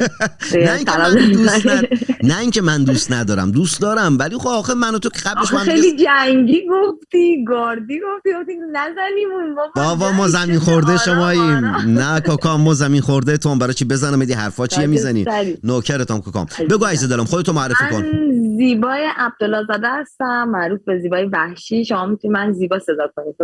نه 0.53 0.73
اینکه 0.75 0.97
من 0.97 1.31
دوست 1.31 1.67
ند... 1.67 1.87
نه 2.31 2.39
اینکه 2.39 2.61
من 2.61 2.83
دوست 2.83 3.11
ندارم. 3.11 3.51
دوست 3.51 3.81
دارم. 3.81 4.17
ولی 4.19 4.37
خب 4.37 4.47
آخه 4.47 4.73
من 4.73 4.95
و 4.95 4.99
تو 4.99 5.09
که 5.09 5.19
قبلش 5.29 5.53
من 5.53 5.59
خیلی 5.59 6.05
جنگی 6.05 6.67
گفتی 6.71 7.43
گاردی 7.43 7.99
گفتی. 7.99 8.29
گفتی 8.39 8.53
نزنیمون 8.71 9.55
بابا. 9.75 10.11
ما 10.11 10.27
زمین. 10.27 10.59
خورده 10.59 10.97
شماییم. 10.97 11.65
نه 11.99 12.19
کاکام 12.19 12.61
ما 12.61 12.73
زمین 12.73 13.01
خورده 13.01 13.37
تو 13.37 13.55
برای 13.55 13.73
چی 13.73 13.85
بزنم؟ 13.85 14.19
میدی 14.19 14.33
حرفا 14.33 14.67
چیه 14.67 14.87
می‌زنی. 14.87 15.25
نوکرتم 15.63 16.21
کاکام. 16.21 16.45
بگو 16.69 16.85
عزیز 16.85 17.09
دلم 17.09 17.25
خودتو 17.25 17.53
معرفی 17.53 17.83
کن. 17.91 18.05
زیبای 18.57 19.07
عبدالله 19.17 19.65
زاده 19.67 19.87
هستم. 19.89 20.43
معروف 20.49 20.79
به 20.85 20.99
زیبای 20.99 21.25
وحشی. 21.25 21.85
شما 21.85 22.05
می‌تونید 22.05 22.37
من 22.37 22.53
زیبا 22.53 22.79
صدا 22.79 23.07
کنید 23.15 23.35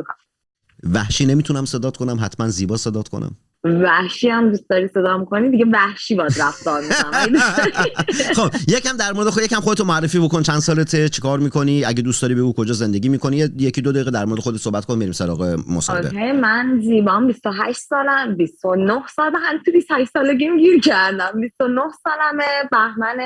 وحشی 0.94 1.26
نمی‌تونم 1.26 1.66
صدات 1.66 1.98
کنم 1.98 2.18
حتما 2.22 2.48
زیبا 2.50 2.78
صدات 2.78 3.08
کنم. 3.08 3.32
وحشی 3.64 4.30
هم 4.30 4.50
دوست 4.50 4.70
داری 4.70 4.88
صدا 4.88 5.18
می‌کنی 5.18 5.50
دیگه 5.50 5.66
وحشی 5.74 6.16
باید 6.16 6.34
رفتار 6.42 6.82
می‌کنم. 6.82 7.40
خب 8.38 8.50
یکم 8.68 8.98
در 8.98 9.14
مورد 9.14 9.30
خود 9.30 9.44
یکم 9.44 9.60
خودتو 9.60 9.86
معرفی 9.86 10.20
بکن. 10.20 10.42
چند 10.42 10.60
سالته 10.60 11.10
چیکار 11.10 11.40
می‌کنی؟ 11.40 11.86
اگه 11.86 12.02
دوست 12.02 12.22
داری 12.22 12.36
بگو 12.36 12.54
کجا 12.54 12.74
زندگی 12.74 13.10
می‌کنی؟ 13.10 13.38
یکی 13.38 13.82
دو 13.82 13.92
دقیقه 13.92 14.12
در 14.12 14.26
مورد 14.26 14.40
خودت 14.40 14.58
صحبت 14.58 14.86
کن 14.86 15.00
بریم 15.00 15.12
سراغ 15.12 15.60
مصاحبه. 15.68 16.34
من 16.34 16.80
زیبام 16.82 17.28
28 17.28 17.80
سالم 17.80 18.36
29 18.36 19.02
سال 19.16 19.32
من 19.32 19.60
تو 19.66 19.72
28 19.72 20.12
سالگیم 20.12 20.58
گیر 20.58 20.80
کردم. 20.80 21.42
29 21.42 21.82
سالمه 22.04 22.70
بهمن 22.72 23.18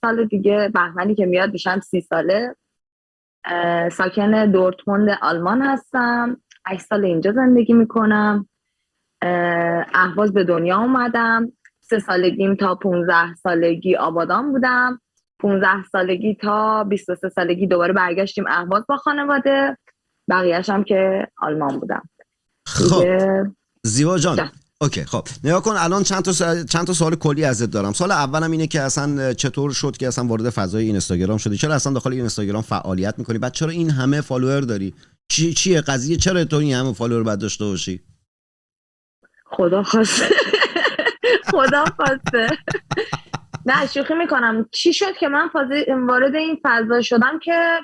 سال 0.00 0.24
دیگه 0.24 0.70
بهمنی 0.74 1.14
که 1.14 1.26
میاد 1.26 1.52
میشم 1.52 1.80
30 1.80 2.00
ساله. 2.00 2.56
ساکن 3.92 4.50
دورتموند 4.50 5.08
آلمان 5.22 5.62
هستم. 5.62 6.36
8 6.70 6.80
سال 6.80 7.04
اینجا 7.04 7.32
زندگی 7.32 7.72
می‌کنم. 7.72 8.46
اهواز 9.94 10.32
به 10.32 10.44
دنیا 10.44 10.78
اومدم. 10.78 11.52
سه 11.80 11.98
سالگیم 11.98 12.54
تا 12.54 12.74
15 12.74 13.34
سالگی 13.34 13.96
آبادان 13.96 14.52
بودم. 14.52 15.00
15 15.40 15.68
سالگی 15.92 16.34
تا 16.34 16.84
23 16.84 17.28
سالگی 17.28 17.66
دوباره 17.66 17.92
برگشتیم 17.92 18.44
اهواز 18.48 18.84
با 18.88 18.96
خانواده. 18.96 19.76
بقیهش 20.30 20.70
هم 20.70 20.84
که 20.84 21.28
آلمان 21.42 21.78
بودم. 21.80 22.08
خب. 22.66 23.04
زیبا 23.84 24.18
جان. 24.18 24.36
جان. 24.36 24.50
okay 24.82 25.04
خب. 25.04 25.22
نگاه 25.44 25.62
کن 25.62 25.74
الان 25.76 26.02
چند 26.02 26.22
تا 26.22 26.32
سوال- 26.32 26.64
چند 26.64 26.86
تا 26.86 26.92
سوال 26.92 27.16
کلی 27.16 27.44
ازت 27.44 27.70
دارم. 27.70 27.92
سوال 27.92 28.10
اولم 28.10 28.50
اینه 28.50 28.66
که 28.66 28.80
اصلا 28.80 29.32
چطور 29.32 29.72
شد 29.72 29.96
که 29.96 30.08
اصلا 30.08 30.24
وارد 30.24 30.50
فضای 30.50 30.84
اینستاگرام 30.84 31.38
شدی؟ 31.38 31.56
چرا 31.56 31.74
اصلا 31.74 31.92
داخل 31.92 32.12
اینستاگرام 32.12 32.62
فعالیت 32.62 33.18
می‌کنی؟ 33.18 33.38
بعد 33.38 33.52
چرا 33.52 33.68
این 33.68 33.90
همه 33.90 34.20
فالوور 34.20 34.60
داری؟ 34.60 34.94
چی 35.30 35.54
چیه 35.54 35.80
قضیه؟ 35.80 36.16
چرا 36.16 36.44
تو 36.44 36.56
این 36.56 36.74
همه 36.74 36.92
فالوور 36.92 37.22
باید 37.22 37.40
داشته 37.40 37.64
باشی؟ 37.64 38.00
خدا 39.46 39.82
خواسته. 39.82 40.24
خدا 41.50 41.84
خواسته. 41.84 42.48
نه 43.66 43.86
شوخی 43.86 44.14
می‌کنم. 44.14 44.66
چی 44.72 44.92
شد 44.92 45.16
که 45.20 45.28
من 45.28 45.48
فاز- 45.48 45.88
وارد 46.08 46.34
این 46.34 46.60
فضا 46.62 47.00
شدم 47.00 47.38
که 47.38 47.80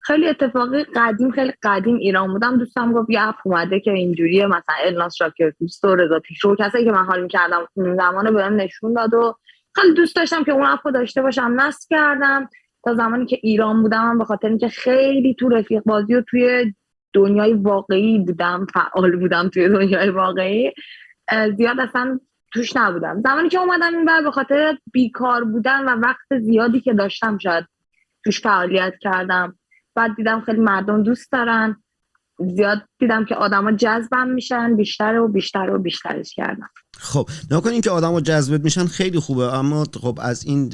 خیلی 0.00 0.28
اتفاقی 0.28 0.84
قدیم 0.84 1.30
خیلی 1.30 1.52
قدیم 1.62 1.96
ایران 1.96 2.32
بودم. 2.32 2.58
دوستم 2.58 2.92
گفت 2.92 3.10
یه 3.10 3.28
اپ 3.28 3.34
اومده 3.44 3.80
که 3.80 3.92
اینجوریه. 3.92 4.46
مثلا 4.46 4.74
الناس 4.84 5.14
شاکر 5.14 5.52
دوست 5.60 5.84
و 5.84 5.94
رضا 5.94 6.18
پیشرو 6.18 6.56
کسایی 6.56 6.84
که 6.84 6.92
من 6.92 7.04
حال 7.04 7.22
می‌کردم 7.22 7.66
زمان 7.76 8.34
بهم 8.34 8.56
نشون 8.56 8.92
داد 8.92 9.14
و 9.14 9.38
خیلی 9.74 9.94
دوست 9.94 10.16
داشتم 10.16 10.44
که 10.44 10.52
اون 10.52 10.66
اپ 10.66 10.80
رو 10.84 10.92
داشته 10.92 11.22
باشم. 11.22 11.54
نصب 11.56 11.88
کردم. 11.90 12.48
تا 12.84 12.94
زمانی 12.94 13.26
که 13.26 13.38
ایران 13.42 13.82
بودم 13.82 14.18
به 14.18 14.24
خاطر 14.24 14.48
اینکه 14.48 14.68
خیلی 14.68 15.34
تو 15.34 15.48
رفیق 15.48 15.82
بازی 15.86 16.14
و 16.14 16.20
توی 16.20 16.74
دنیای 17.12 17.52
واقعی 17.52 18.18
بودم 18.18 18.66
فعال 18.74 19.16
بودم 19.16 19.48
توی 19.48 19.68
دنیای 19.68 20.10
واقعی 20.10 20.72
زیاد 21.56 21.80
اصلا 21.80 22.20
توش 22.52 22.76
نبودم. 22.76 23.22
زمانی 23.24 23.48
که 23.48 23.58
اومدم 23.58 23.94
این 23.94 24.04
بر 24.04 24.22
به 24.22 24.30
خاطر 24.30 24.78
بیکار 24.92 25.44
بودن 25.44 25.84
و 25.84 26.00
وقت 26.00 26.38
زیادی 26.38 26.80
که 26.80 26.94
داشتم 26.94 27.38
شاید 27.38 27.64
توش 28.24 28.40
فعالیت 28.40 28.94
کردم. 29.00 29.58
بعد 29.94 30.16
دیدم 30.16 30.40
خیلی 30.40 30.60
مردم 30.60 31.02
دوست 31.02 31.32
دارن. 31.32 31.76
زیاد 32.38 32.82
دیدم 32.98 33.24
که 33.24 33.34
آدما 33.34 33.72
جذبم 33.72 34.28
میشن 34.28 34.76
بیشتر 34.76 35.18
و 35.18 35.28
بیشتر 35.28 35.70
و 35.70 35.78
بیشترش 35.78 36.34
کردم. 36.34 36.70
خب 37.02 37.28
نکنین 37.50 37.80
که 37.80 37.90
آدم 37.90 38.20
جذبت 38.20 38.60
میشن 38.60 38.86
خیلی 38.86 39.18
خوبه. 39.18 39.54
اما 39.54 39.84
خب 40.00 40.18
از 40.22 40.44
این 40.44 40.68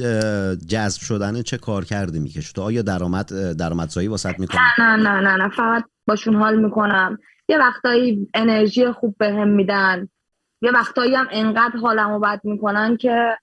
جذب 0.66 1.00
شدن 1.00 1.42
چه 1.42 1.58
کار 1.58 1.84
کرده 1.84 2.18
می‌کشه؟ 2.18 2.52
تو 2.52 2.62
آیا 2.62 2.82
درآمد 2.82 3.56
درآمدزایی 3.56 4.08
واسط 4.08 4.38
می‌کنه 4.38 4.60
نه 4.78 4.96
نه 4.96 5.20
نه 5.20 5.36
نه. 5.36 5.48
فقط 5.48 5.84
باشون 6.06 6.34
حال 6.34 6.64
می‌کنم. 6.64 7.18
یه 7.48 7.58
وقتایی 7.58 8.28
انرژی 8.34 8.92
خوب 8.92 9.16
بهم 9.18 9.48
میدن. 9.48 10.08
یه 10.62 10.70
وقتایی 10.70 11.14
هم 11.14 11.26
انقدر 11.30 11.76
حالمو 11.82 12.20
بد 12.20 12.40
می‌کنن 12.44 12.96
که 12.96 13.38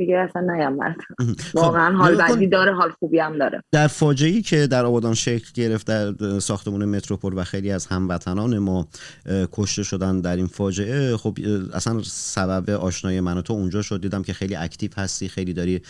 دیگه 0.00 0.16
اصلا 0.16 0.42
نگم 0.42 0.76
براتون. 0.76 1.36
واقعا 1.54 1.96
حال 1.96 2.16
بدی 2.16 2.46
داره 2.46 2.74
حال 2.74 2.90
خوبی 2.98 3.18
هم 3.18 3.38
داره. 3.38 3.62
در 3.72 3.86
فاجعه‌ای 3.86 4.42
که 4.42 4.66
در 4.66 4.84
آبادان 4.84 5.14
شکل 5.14 5.50
گرفت 5.54 5.86
در 5.86 6.38
ساختمان 6.38 6.84
متروپول 6.84 7.38
و 7.38 7.44
خیلی 7.44 7.70
از 7.70 7.86
هموطنان 7.86 8.58
ما 8.58 8.88
کشته 9.52 9.82
شدن 9.82 10.20
در 10.20 10.36
این 10.36 10.46
فاجعه 10.46 11.16
خب 11.16 11.38
اصلا 11.74 12.02
سبب 12.04 12.70
آشنایی 12.70 13.20
من 13.20 13.38
و 13.38 13.42
تو 13.42 13.52
اونجا 13.52 13.82
شد. 13.82 14.00
دیدم 14.00 14.22
که 14.22 14.32
خیلی 14.32 14.54
active 14.54 14.90
هستی 14.96 15.28
خیلی 15.28 15.52
داری 15.52 15.80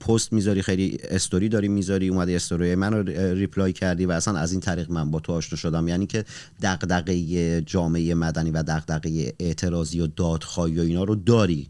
پست 0.00 0.32
می‌ذاری 0.32 0.62
خیلی 0.62 0.98
استوری 1.10 1.48
داری 1.48 1.68
می‌ذاری 1.68 2.08
اومدی 2.08 2.36
استوری 2.36 2.74
من 2.74 2.92
رو 2.92 3.02
reply 3.34 3.72
کردی 3.72 4.06
و 4.06 4.10
اصلا 4.10 4.38
از 4.38 4.52
این 4.52 4.60
طریق 4.60 4.90
من 4.90 5.10
با 5.10 5.20
تو 5.20 5.32
آشنا 5.32 5.56
شدم. 5.56 5.88
یعنی 5.88 6.06
که 6.06 6.24
دغدغه 6.62 7.60
جامعه 7.60 8.14
مدنی 8.14 8.50
و 8.50 8.62
دغدغه 8.62 9.32
اعتراضی 9.40 10.00
و 10.00 10.06
دادخواهی 10.06 10.78
و 10.78 10.82
اینا 10.82 11.04
رو 11.04 11.14
داری. 11.14 11.68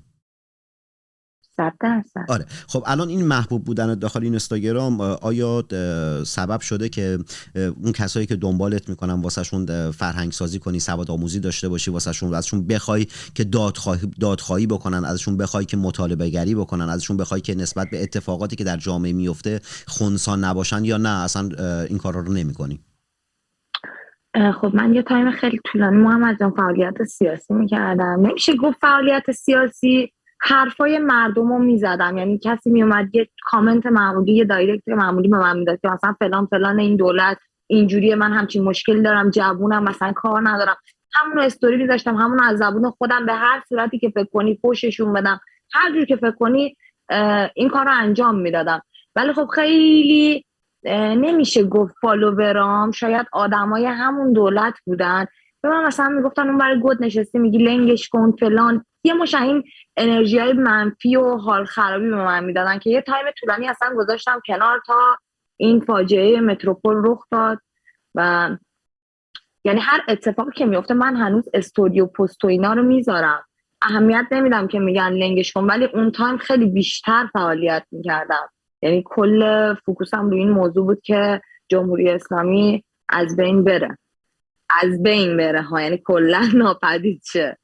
صد 1.59 1.73
درصد. 1.81 2.25
آره. 2.29 2.47
خب 2.68 2.83
الان 2.87 3.09
این 3.09 3.27
محبوب 3.27 3.64
بودن 3.64 3.94
داخل 3.94 4.23
این 4.23 4.33
اینستاگرام 4.33 5.01
اه، 5.01 5.18
آیا 5.23 5.64
سبب 6.25 6.61
شده 6.61 6.88
که 6.88 7.18
اون 7.55 7.92
کسایی 7.92 8.27
که 8.27 8.37
دنبالت 8.37 8.88
می‌کنن 8.88 9.21
واسهشون 9.21 9.90
فرهنگ 9.90 10.33
سازی 10.33 10.59
کنی 10.59 10.81
سواد 10.81 11.11
آموزی 11.11 11.40
داشته 11.40 11.68
باشی 11.68 11.90
واسهشون 11.90 12.35
ازشون 12.35 12.66
بخوای 12.66 13.07
که 13.35 13.44
دادخواهی 13.44 14.11
دادخواهی 14.21 14.66
بکنن 14.66 15.05
ازشون 15.05 15.37
بخوای 15.37 15.64
که 15.64 15.77
مطالبه 15.77 16.29
گری 16.29 16.55
بکنن 16.55 16.88
ازشون 16.88 17.16
بخوای 17.16 17.40
که 17.40 17.55
نسبت 17.55 17.87
به 17.90 18.03
اتفاقاتی 18.03 18.57
که 18.57 18.64
در 18.64 18.77
جامعه 18.77 19.12
میفته 19.12 19.61
خونسرد 19.87 20.45
نباشن 20.44 20.85
یا 20.85 20.97
نه؟ 20.97 21.09
اصلا 21.09 21.49
این 21.88 21.99
کارا 21.99 22.21
رو 22.21 22.33
نمی‌کنی. 22.33 22.81
خب 24.61 24.71
من 24.75 24.94
یه 24.94 25.03
time 25.03 25.31
خیلی 25.31 25.61
طولانی 25.73 25.97
محمد 25.97 26.37
جان 26.40 26.51
فعالیت 26.51 27.05
سیاسی 27.05 27.55
می‌کردم. 27.55 28.21
نمیشه 28.21 28.57
گفت 28.57 28.79
فعالیت 28.81 29.31
سیاسی 29.31 30.12
حرفای 30.40 30.98
مردم 30.98 31.48
رو 31.48 31.59
می‌زدم. 31.59 32.16
یعنی 32.18 32.38
کسی 32.38 32.70
میومد 32.70 33.14
یه 33.14 33.29
کامنت 33.42 33.87
معمولی 33.87 34.33
یه 34.33 34.44
direct 34.45 34.88
معمولی 34.88 35.29
به 35.29 35.38
من 35.38 35.59
می‌داد 35.59 35.81
که 35.81 35.88
مثلا 35.88 36.14
فلان 36.18 36.46
فلان 36.46 36.79
این 36.79 36.96
دولت 36.96 37.38
اینجوری 37.66 38.14
من 38.14 38.33
همچین 38.33 38.64
مشکل 38.64 39.03
دارم 39.03 39.31
جوونم 39.31 39.85
مثلا 39.85 40.12
کار 40.12 40.48
ندارم. 40.48 40.77
همون 41.14 41.38
استوری 41.38 41.77
میذاشتم 41.77 42.14
همون 42.14 42.40
از 42.42 42.59
زبون 42.59 42.90
خودم 42.90 43.27
به 43.27 43.33
هر 43.33 43.62
صورتی 43.68 43.98
که 43.98 44.11
فکر 44.11 44.29
کنی 44.33 44.55
پشتشون 44.62 45.12
بودم. 45.12 45.41
هر 45.72 45.92
جور 45.92 46.05
که 46.05 46.16
فکر 46.16 46.31
کنی 46.31 46.77
این 47.55 47.68
کار 47.68 47.85
رو 47.85 47.90
انجام 47.94 48.38
می‌دادم. 48.38 48.83
ولی 49.16 49.33
خب 49.33 49.46
خیلی 49.46 50.44
نمیشه 50.85 51.64
گفت 51.64 51.94
فالوورام. 52.01 52.90
شاید 52.90 53.27
آدمای 53.33 53.87
همون 53.87 54.33
دولت 54.33 54.74
بودن. 54.85 55.27
به 55.62 55.68
من 55.68 55.87
مثلا 55.87 56.09
می‌گفتن 56.09 56.49
اونور 56.49 56.81
گود 56.83 57.03
نشستی 57.03 57.38
میگی 57.38 57.59
لنگش 57.59 58.09
کن 58.09 58.33
فلان. 58.40 58.85
یه 59.05 59.14
مشت 59.14 59.35
این 59.35 59.64
انرژی 59.97 60.38
های 60.38 60.53
منفی 60.53 61.16
و 61.16 61.37
حال 61.37 61.64
خرابی 61.64 62.09
به 62.09 62.16
من 62.16 62.44
می‌دادن 62.44 62.79
که 62.79 62.90
یه 62.90 63.03
time 63.03 63.25
طولانی 63.40 63.68
اصلا 63.68 63.94
گذاشتم 63.97 64.40
کنار 64.47 64.81
تا 64.87 65.16
این 65.57 65.81
فاجعه 65.81 66.40
متروپول 66.40 66.97
رخ 67.05 67.27
داد. 67.31 67.59
و 68.14 68.51
یعنی 69.64 69.81
هر 69.81 70.01
اتفاقی 70.09 70.53
که 70.53 70.66
میفته 70.66 70.94
من 70.94 71.16
هنوز 71.16 71.49
استودیو 71.55 72.07
پست 72.07 72.44
و 72.44 72.49
اینا 72.49 72.73
رو 72.73 72.83
می‌ذارم. 72.83 73.44
اهمیت 73.83 74.27
نمیدم 74.31 74.66
که 74.68 74.79
میگن 74.79 75.12
لنگش 75.12 75.53
کن 75.53 75.64
ولی 75.64 75.85
اون 75.85 76.11
time 76.11 76.37
خیلی 76.37 76.66
بیشتر 76.66 77.29
فعالیت 77.33 77.87
می‌کردم. 77.92 78.49
یعنی 78.83 79.03
کل 79.07 79.75
focus 79.75 80.21
م 80.21 80.31
روی 80.31 80.38
این 80.38 80.51
موضوع 80.51 80.85
بود 80.85 81.01
که 81.01 81.40
جمهوری 81.68 82.11
اسلامی 82.11 82.85
از 83.09 83.37
بین 83.37 83.64
بره. 83.64 83.99
از 84.71 85.03
بین 85.03 85.37
بره 85.37 85.63
ها. 85.63 85.83
یعنی 85.83 86.03
کلا 86.05 86.51
ناپدید 86.55 87.23
شه. 87.33 87.59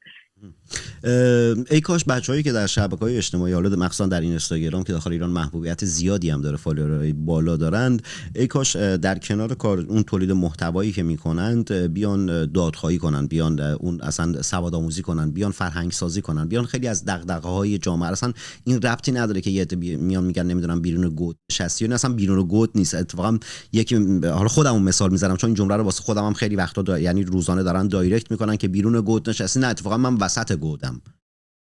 ای 1.71 1.81
کاش 1.81 2.05
بچههایی 2.05 2.43
که 2.43 2.53
در 2.53 2.67
شبکه 2.67 2.97
های 2.97 3.17
اجتماعی 3.17 3.53
حالا 3.53 3.77
مخصوصا 3.77 4.07
در 4.07 4.21
این 4.21 4.31
اینستاگرام 4.31 4.83
که 4.83 4.93
داخل 4.93 5.13
ایران 5.13 5.31
محبوبیت 5.31 5.85
زیادی 5.85 6.31
هم 6.31 6.41
داره 6.41 6.57
follower 6.57 7.01
های 7.01 7.13
بالا 7.13 7.57
دارند 7.57 8.03
ای 8.35 8.47
کاش 8.47 8.77
در 8.77 9.19
کنار 9.19 9.55
کار 9.55 9.79
اون 9.81 10.03
تولید 10.03 10.33
محتوایی 10.33 10.93
که 10.93 11.03
می‌کنند 11.03 11.73
بیان 11.73 12.31
اه، 12.31 12.47
دادخواهی 12.47 12.99
کنن 12.99 13.27
بیان 13.27 13.61
اون 13.61 14.01
اصلا 14.01 14.43
سواد 14.43 14.75
آموزی 14.75 15.03
کنن 15.03 15.31
بیان 15.31 15.51
فرهنگ 15.51 15.93
سازی 15.93 16.23
کنن 16.23 16.49
بیان 16.49 16.65
خیلی 16.65 16.89
از 16.89 17.05
دغدغه 17.05 17.49
های 17.49 17.79
جامعه. 17.79 18.11
اصلا 18.11 18.33
این 18.65 18.83
ربطی 18.83 19.13
نداره 19.13 19.41
که 19.41 19.51
یه 19.51 19.67
میان 19.81 20.25
میگن 20.25 20.47
نمی‌دونم 20.47 20.81
بیرون 20.81 21.09
گود 21.09 21.37
نشستی 21.51 21.85
یا 21.85 21.95
اصلا 21.95 22.13
بیرون 22.13 22.47
گود 22.47 22.71
نیست. 22.75 22.95
اتفاقا 22.95 23.39
یکی 23.73 24.21
حالا 24.23 24.49
خودم 24.49 24.83
مثال 24.83 25.11
می‌زنم 25.11 25.37
چون 25.37 25.49
این 25.49 25.55
جمله 25.55 25.77
رو 25.77 25.85
واسه 25.85 26.03
خودم 26.03 26.27
هم 26.27 26.33
خیلی 26.33 26.57
وقتا 26.57 26.83
دا- 26.83 27.01
یعنی 27.01 27.25
روزانه 27.25 27.63
دارن 27.63 27.89
دایرکت 27.89 28.31
می‌کنن 28.31 28.57
که 28.57 28.69
بیرون 28.69 29.01
گود 29.01 29.31
نشستی. 29.31 29.61
نه 29.61 29.67
اتفاقا 29.67 29.97
من 29.97 30.15
وسط 30.15 30.53
گودم. 30.53 30.94
them. 31.03 31.24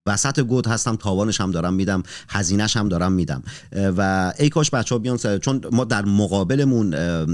وسط 0.06 0.40
گود 0.40 0.66
هستم 0.66 0.96
تاوانش 0.96 1.40
هم 1.40 1.50
دارم 1.50 1.74
میدم 1.74 2.02
هزینهش 2.28 2.76
هم 2.76 2.88
دارم 2.88 3.12
میدم. 3.12 3.42
و 3.96 4.32
ای 4.38 4.48
کاش 4.48 4.70
بچه 4.70 4.94
ها 4.94 4.98
بیان 4.98 5.16
سر- 5.16 5.38
چون 5.38 5.60
ما 5.72 5.84
در 5.84 6.04
مقابلمون 6.04 6.92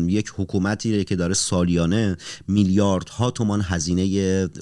یک 0.09 0.33
حکومتی 0.37 1.05
که 1.05 1.17
داره 1.17 1.35
سالیانه 1.35 2.17
میلیاردها 2.49 3.31
تومان 3.31 3.63
هزینه 3.65 4.03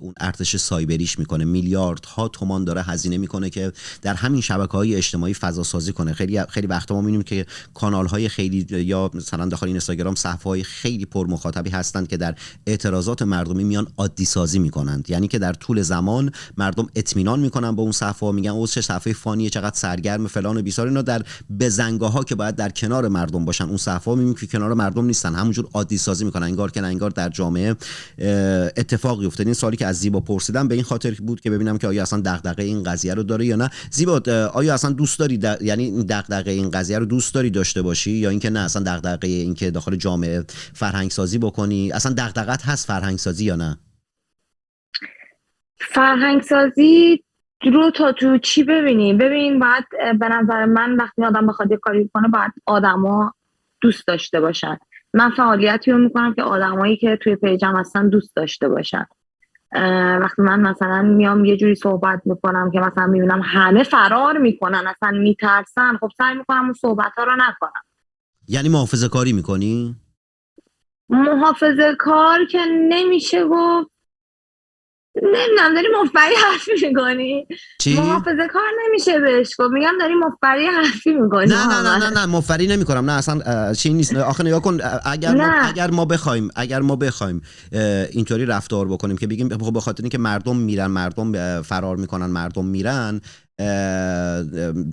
اون 0.01 0.15
ارتش 0.21 0.57
سایبریش 0.57 1.19
می‌کنه. 1.19 1.45
میلیاردها 1.45 2.29
تومان 2.29 2.65
داره 2.65 2.83
هزینه 2.83 3.19
می‌کنه 3.19 3.51
که 3.51 3.73
در 4.03 4.15
همین 4.15 4.41
شبکه 4.41 4.73
های 4.73 4.95
اجتماعی 4.95 5.35
فضا 5.35 5.63
سازی 5.63 5.93
کنه. 5.93 6.13
خیلی 6.13 6.47
خیلی 6.49 6.67
وقتا 6.67 6.95
ما 6.95 7.01
می‌بینیم 7.01 7.23
که 7.23 7.47
کانال 7.75 8.07
های 8.07 8.29
خیلی 8.29 8.67
یا 8.71 9.11
مثلا 9.15 9.47
داخل 9.47 9.67
اینستاگرام 9.67 10.15
صفحه 10.15 10.45
های 10.45 10.63
خیلی 10.63 11.05
پر 11.05 11.27
مخاطبی 11.27 11.71
هستند 11.71 12.09
که 12.09 12.17
در 12.17 12.35
اعتراضات 12.67 13.23
مردمی 13.23 13.65
میان 13.65 13.87
عادی 13.97 14.25
سازی 14.25 14.59
می‌کنند. 14.59 15.11
یعنی 15.11 15.29
که 15.29 15.39
در 15.39 15.53
طول 15.53 15.83
زمان 15.83 16.33
مردم 16.57 16.87
اطمینان 16.95 17.41
می‌کنن 17.41 17.71
با 17.77 17.83
اون 17.83 17.93
صفحه 18.01 18.33
میگن 18.33 18.51
او 18.51 18.67
چه 18.67 18.81
صفحه 18.81 19.13
فانیه 19.13 19.51
چقدر 19.51 19.77
سرگرم 19.77 20.27
فلان 20.27 20.57
و 20.57 20.63
بیسار. 20.63 20.87
اینا 20.87 21.03
در 21.03 21.23
بزنگاه 21.61 22.13
ها 22.13 22.25
که 22.25 22.35
باید 22.35 22.57
در 22.57 22.69
کنار 22.69 23.09
مردم 23.09 23.45
باشن. 23.45 23.65
اون 23.65 23.77
صفحه 23.77 24.15
می‌بینیم 24.15 24.35
که 24.35 24.47
کنار 24.47 24.75
مردم 24.75 25.05
نیستن. 25.05 25.35
همونجور 25.35 25.69
عادی 25.75 25.99
سازی 25.99 26.25
می‌کنن. 26.25 26.43
انگار 26.43 26.71
که 26.71 26.83
انگار 26.83 27.11
در 27.11 27.29
جامعه 27.29 27.77
اتفاقی 28.77 29.27
افتاد 29.27 29.47
این 29.47 29.55
سوالی 29.55 29.77
که 29.77 29.87
از 29.87 29.97
زیبا 29.97 30.21
پرسیدم 30.21 30.69
به 30.69 30.75
این 30.75 30.85
خاطر 30.85 31.15
بود 31.15 31.41
که 31.41 31.51
ببینم 31.51 31.79
که 31.79 31.87
آیا 31.87 32.03
اصلا 32.03 32.21
دغدغه 32.21 32.63
این 32.63 32.83
قضیه 32.83 33.15
رو 33.15 33.23
داره 33.23 33.47
یا 33.47 33.57
نه. 33.57 33.71
زیبا 33.91 34.21
آیا 34.55 34.75
اصلا 34.75 34.91
دوست 34.91 35.19
داری 35.19 35.39
د- 35.41 35.63
یعنی 35.63 36.05
دغدغه 36.05 36.51
این 36.51 36.71
قضیه 36.71 36.99
رو 36.99 37.05
دوست 37.05 37.35
داری 37.35 37.51
داشته 37.51 37.83
باشی 37.83 38.11
یا 38.11 38.31
اینکه 38.31 38.51
نه 38.51 38.61
اصلا 38.61 38.83
دغدغه 38.83 39.29
این 39.29 39.55
که 39.55 39.71
داخل 39.71 39.97
جامعه 39.97 40.45
فرهنگ 40.75 41.11
سازی 41.11 41.39
بکنی؟ 41.39 41.93
اصلا 41.93 42.13
دغدغت 42.19 42.63
هست 42.63 42.87
فرهنگ 42.87 43.19
سازی 43.19 43.45
یا 43.45 43.57
نه؟ 43.57 43.79
فرهنگ 45.95 46.43
سازی 46.43 47.25
رو 47.63 47.91
تا 47.91 48.13
تو 48.13 48.39
چی 48.39 48.65
ببینیم 48.65 49.19
ببین 49.19 49.59
باید 49.59 49.85
اه، 50.01 50.13
به 50.13 50.29
نظر 50.29 50.65
من 50.65 50.97
وقتی 50.97 51.25
آدم 51.25 51.47
بخواد 51.47 51.71
یه 51.71 51.77
کاری 51.77 52.11
کنه 52.15 52.29
باید 52.29 52.53
آدما 52.67 53.35
دوست 53.81 54.07
داشته 54.07 54.41
باشن. 54.41 54.79
من 55.15 55.31
فعالیتی 55.31 55.93
رو 55.93 55.99
می‌کنم 55.99 56.35
که 56.35 56.43
آدمایی 56.43 56.97
که 56.97 57.19
توی 57.23 57.37
پیجم 57.37 57.77
هستن 57.77 58.09
دوست 58.09 58.37
داشته 58.37 58.69
باشن. 58.69 59.07
وقتی 60.21 60.43
من 60.43 60.61
مثلا 60.61 61.03
میام 61.03 61.45
یه 61.45 61.57
جوری 61.57 61.75
صحبت 61.75 62.21
می‌کنم 62.25 62.71
که 62.71 62.81
مثلا 62.81 63.07
می‌بینم 63.07 63.43
همه 63.45 63.83
فرار 63.83 64.39
می‌کنن 64.39 64.85
اصلا 64.87 65.11
میترسن 65.11 65.97
خب 65.97 66.11
سعی 66.19 66.35
می‌کنم 66.35 66.65
اون 66.65 66.73
صحبت 66.73 67.13
ها 67.19 67.25
رو 67.25 67.33
نکنم. 67.33 67.83
یعنی 68.49 68.69
محافظه 68.69 69.09
کاری 69.09 69.33
می‌کنی؟ 69.33 69.97
محافظه 71.09 71.95
کار 71.99 72.45
که 72.45 72.59
نمیشه 72.89 73.45
گفت 73.45 73.91
نمی‌دونم 75.23 75.75
داری 75.75 75.87
مفبری 76.03 76.35
حرفی 76.35 76.87
می‌کنی 76.89 77.47
چی؟ 77.79 77.95
محافظه 77.95 78.49
کار 78.53 78.63
نمیشه 78.87 79.21
بهش. 79.21 79.57
گفت 79.59 79.71
میگم 79.73 79.93
داری 80.01 80.15
مفبری 80.15 80.67
حرفی 80.67 81.13
می‌کنی 81.15 81.47
نه 81.47 81.67
نه 81.67 81.83
نه 81.83 81.99
نه 81.99 82.11
نه 82.11 82.27
مفری 82.27 82.67
نمی 82.67 82.85
کنم 82.85 83.11
نه 83.11 83.13
اصلا 83.13 83.75
چی 83.75 83.93
نیست. 83.93 84.15
آخه 84.15 84.45
نگاه 84.45 84.63
کن 84.63 84.79
اگر 85.05 85.35
ما. 85.35 85.45
اگر 85.45 85.91
ما 85.91 86.05
بخوایم 86.05 86.51
اگر 86.57 86.81
ما 86.81 86.97
بخوایم 86.97 87.43
اینطوری 88.11 88.47
رفتار 88.47 88.89
بکنیم 88.89 89.17
که 89.17 89.27
بگیم 89.27 89.49
خب 89.59 89.73
به 89.73 89.81
خاطر 89.81 90.03
اینکه 90.03 90.19
مردم 90.19 90.57
میرن 90.57 90.87
مردم 90.87 91.63
فرار 91.63 91.97
می‌کنن 91.97 92.27
مردم 92.27 92.65
میرن 92.65 93.21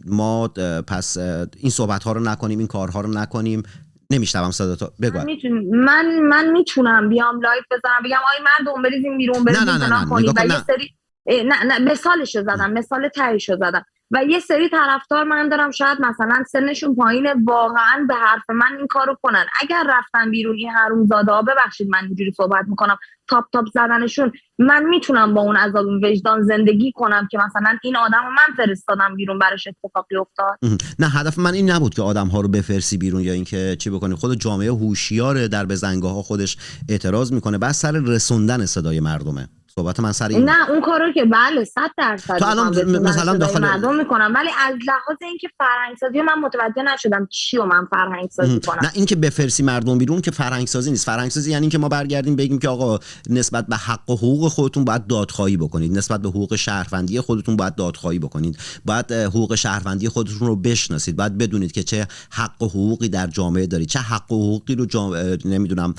ما 0.06 0.48
پس 0.88 1.18
این 1.58 1.72
صحبت 1.72 2.04
ها 2.04 2.12
رو 2.12 2.22
نکنیم 2.22 2.60
این 2.60 2.68
کارها 2.68 3.02
رو 3.02 3.10
نکنیم. 3.10 3.64
نمیشتم 4.12 4.52
صدا 4.52 4.76
تو 4.76 4.92
بگو. 5.02 5.20
من 5.20 5.38
من 5.72 6.20
من 6.20 6.52
می‌تونم 6.52 7.10
بیام 7.10 7.42
live 7.42 7.64
بزنم. 7.72 8.04
بگم 8.06 8.18
آی 8.18 8.44
مردم 8.44 8.82
بریزیم 8.82 9.18
بیرون 9.18 9.44
بریزیم 9.44 9.70
نه، 9.70 9.78
نه، 9.78 9.88
نه، 9.88 10.04
نه. 10.44 11.44
نه. 11.44 11.64
نه 11.64 11.80
مثالشو 11.80 12.42
زدم 12.42 12.72
مثال 12.72 13.08
تهیشو 13.08 13.56
زدم. 13.56 13.86
و 14.12 14.24
یه 14.24 14.40
سری 14.40 14.70
طرفدار 14.70 15.24
من 15.24 15.50
دارم 15.50 15.72
شاید 15.72 16.02
مثلا 16.02 16.44
سنشون 16.52 16.96
پایینه 16.96 17.34
واقعا 17.46 18.06
به 18.08 18.14
حرف 18.16 18.50
من 18.50 18.78
این 18.78 18.88
کارو 18.88 19.18
کنن. 19.22 19.46
اگر 19.62 19.84
رفتن 19.90 20.32
بیرون 20.32 20.56
این 20.56 20.70
حرومزاده 20.70 21.32
ها 21.32 21.42
ببخشید 21.42 21.90
من 21.90 22.06
اینجوری 22.06 22.32
صحبت 22.32 22.66
می‌کنم 22.68 22.98
تاپ 23.30 23.46
تاپ 23.54 23.66
زدنشون 23.74 24.32
من 24.60 24.86
می‌تونم 24.86 25.34
با 25.34 25.42
اون 25.42 25.56
عذاب 25.56 25.86
وجدان 26.04 26.44
زندگی 26.44 26.92
کنم 26.92 27.28
که 27.32 27.38
مثلا 27.38 27.78
این 27.84 27.96
آدم 27.96 28.22
رو 28.26 28.32
من 28.32 28.66
فرستادم 28.66 29.16
بیرون 29.16 29.40
براش 29.40 29.68
اتفاقی 29.68 30.16
افتاد. 30.16 30.58
نه 31.00 31.10
هدف 31.10 31.40
من 31.40 31.54
این 31.54 31.72
نبود 31.72 31.94
که 31.94 32.02
آدم 32.02 32.28
ها 32.28 32.42
رو 32.42 32.48
بفرسی 32.48 32.98
بیرون 32.98 33.22
یا 33.22 33.34
اینکه 33.34 33.76
چی 33.80 33.90
بکنی. 33.90 34.16
خود 34.16 34.40
جامعه 34.40 34.72
هوشیاره 34.72 35.48
در 35.48 35.66
بزنگاه 35.66 36.14
ها 36.14 36.22
خودش 36.22 36.58
اعتراض 36.90 37.34
می‌کنه 37.34 37.58
بس 37.58 37.82
سر 37.82 37.92
رسوندن 37.92 38.66
صدای 38.66 39.00
مردمه. 39.00 39.48
صحبت 39.78 40.00
من 40.00 40.12
سر 40.12 40.28
این 40.28 40.50
نه 40.50 40.70
اون 40.70 40.82
کارو 40.82 41.12
که 41.14 41.26
بله 41.26 41.64
صد 41.64 41.90
درصد 41.98 42.38
تو 42.38 42.46
الان 42.46 43.00
مثلا 43.00 43.38
داخل- 43.38 43.60
مردم 43.60 43.96
می‌کنم 43.96 44.34
ولی 44.36 44.50
از 44.68 44.76
لحاظ 44.88 45.18
اینکه 45.22 45.48
فرهنگ 45.58 45.98
سازی 46.00 46.22
من 46.22 46.34
متوجه 46.44 46.94
نشدم 46.94 47.28
چی 47.32 47.58
رو 47.58 47.66
من 47.66 47.86
فرهنگ 47.86 48.30
سازی 48.30 48.60
کنم 48.60 48.80
نه 48.84 48.92
اینکه 48.94 49.16
بفرسی 49.16 49.64
مردم 49.64 49.98
بیرون 49.98 50.22
که 50.22 50.32
فرهنگ 50.32 50.68
سازی 50.68 50.92
نیست. 50.92 51.06
فرهنگ 51.06 51.32
سازی 51.32 51.52
یعنی 51.52 51.64
اینکه 51.64 51.78
ما 51.78 51.90
برگردیم 51.90 52.36
بگیم 52.36 52.60
که 52.60 52.70
آقا 52.70 53.00
نسبت 53.30 53.68
به 53.68 53.76
حق 53.76 54.10
و 54.10 54.16
حقوق 54.16 54.48
خودتون 54.48 54.86
باید 54.86 55.08
دادخواهی 55.08 55.58
بکنید. 55.58 55.98
نسبت 55.98 56.22
به 56.22 56.30
حقوق 56.30 56.56
شهروندی 56.56 57.22
خودتون 57.22 57.56
باید 57.56 57.76
دادخواهی 57.76 58.20
بکنید. 58.20 58.58
باید 58.86 59.12
حقوق 59.12 59.56
شهروندی 59.56 60.10
خودتون 60.10 60.48
رو 60.48 60.56
بشناسید. 60.56 61.16
باید 61.16 61.38
بدونید 61.38 61.72
که 61.72 61.84
چه 61.84 62.08
حق 62.32 62.64
و 62.64 62.68
حقوقی 62.68 63.10
در 63.10 63.28
جامعه 63.28 63.68
دارید. 63.68 63.88
چه 63.88 64.00
حق 64.00 64.32
و 64.32 64.36
حقوقی 64.36 64.76
رو 64.76 64.86
جام... 64.86 65.16
نمی‌دونم 65.46 65.94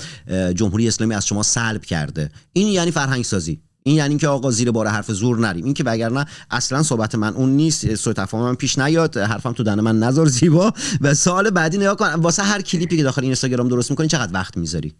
جمهوری 0.55 0.87
اسلامی 0.87 1.15
از 1.15 1.27
شما 1.27 1.43
سلب 1.43 1.85
کرده. 1.85 2.29
این 2.53 2.67
یعنی 2.67 2.91
فرهنگ 2.91 3.23
سازی 3.23 3.61
این 3.89 3.97
یعنی 3.97 4.17
که 4.17 4.27
آقا 4.27 4.51
زیر 4.51 4.71
بار 4.71 4.87
حرف 4.87 5.11
زور 5.11 5.39
نریم. 5.39 5.65
این 5.65 5.73
که 5.73 5.83
وگرنه 5.83 6.25
اصلا 6.51 6.83
صحبت 6.83 7.15
من 7.15 7.33
اون 7.33 7.49
نیست 7.49 7.95
سوء 7.95 8.13
تفاهم 8.13 8.43
من 8.43 8.55
پیش 8.55 8.79
نیاد 8.79 9.17
حرفم 9.17 9.51
تو 9.51 9.63
دهن 9.63 9.79
من 9.79 9.99
نذار 9.99 10.25
زیبا. 10.25 10.73
و 11.01 11.13
سال 11.13 11.49
بعدی 11.49 11.77
نگاه 11.77 11.95
کن 11.95 12.13
واسه 12.13 12.43
هر 12.43 12.61
کلیپی 12.61 12.97
که 12.97 13.03
داخل 13.03 13.23
اینستاگرام 13.23 13.67
درست 13.67 13.91
می‌کنی 13.91 14.07
چقدر 14.07 14.33
وقت 14.33 14.57
می‌ذاری؟ 14.57 14.93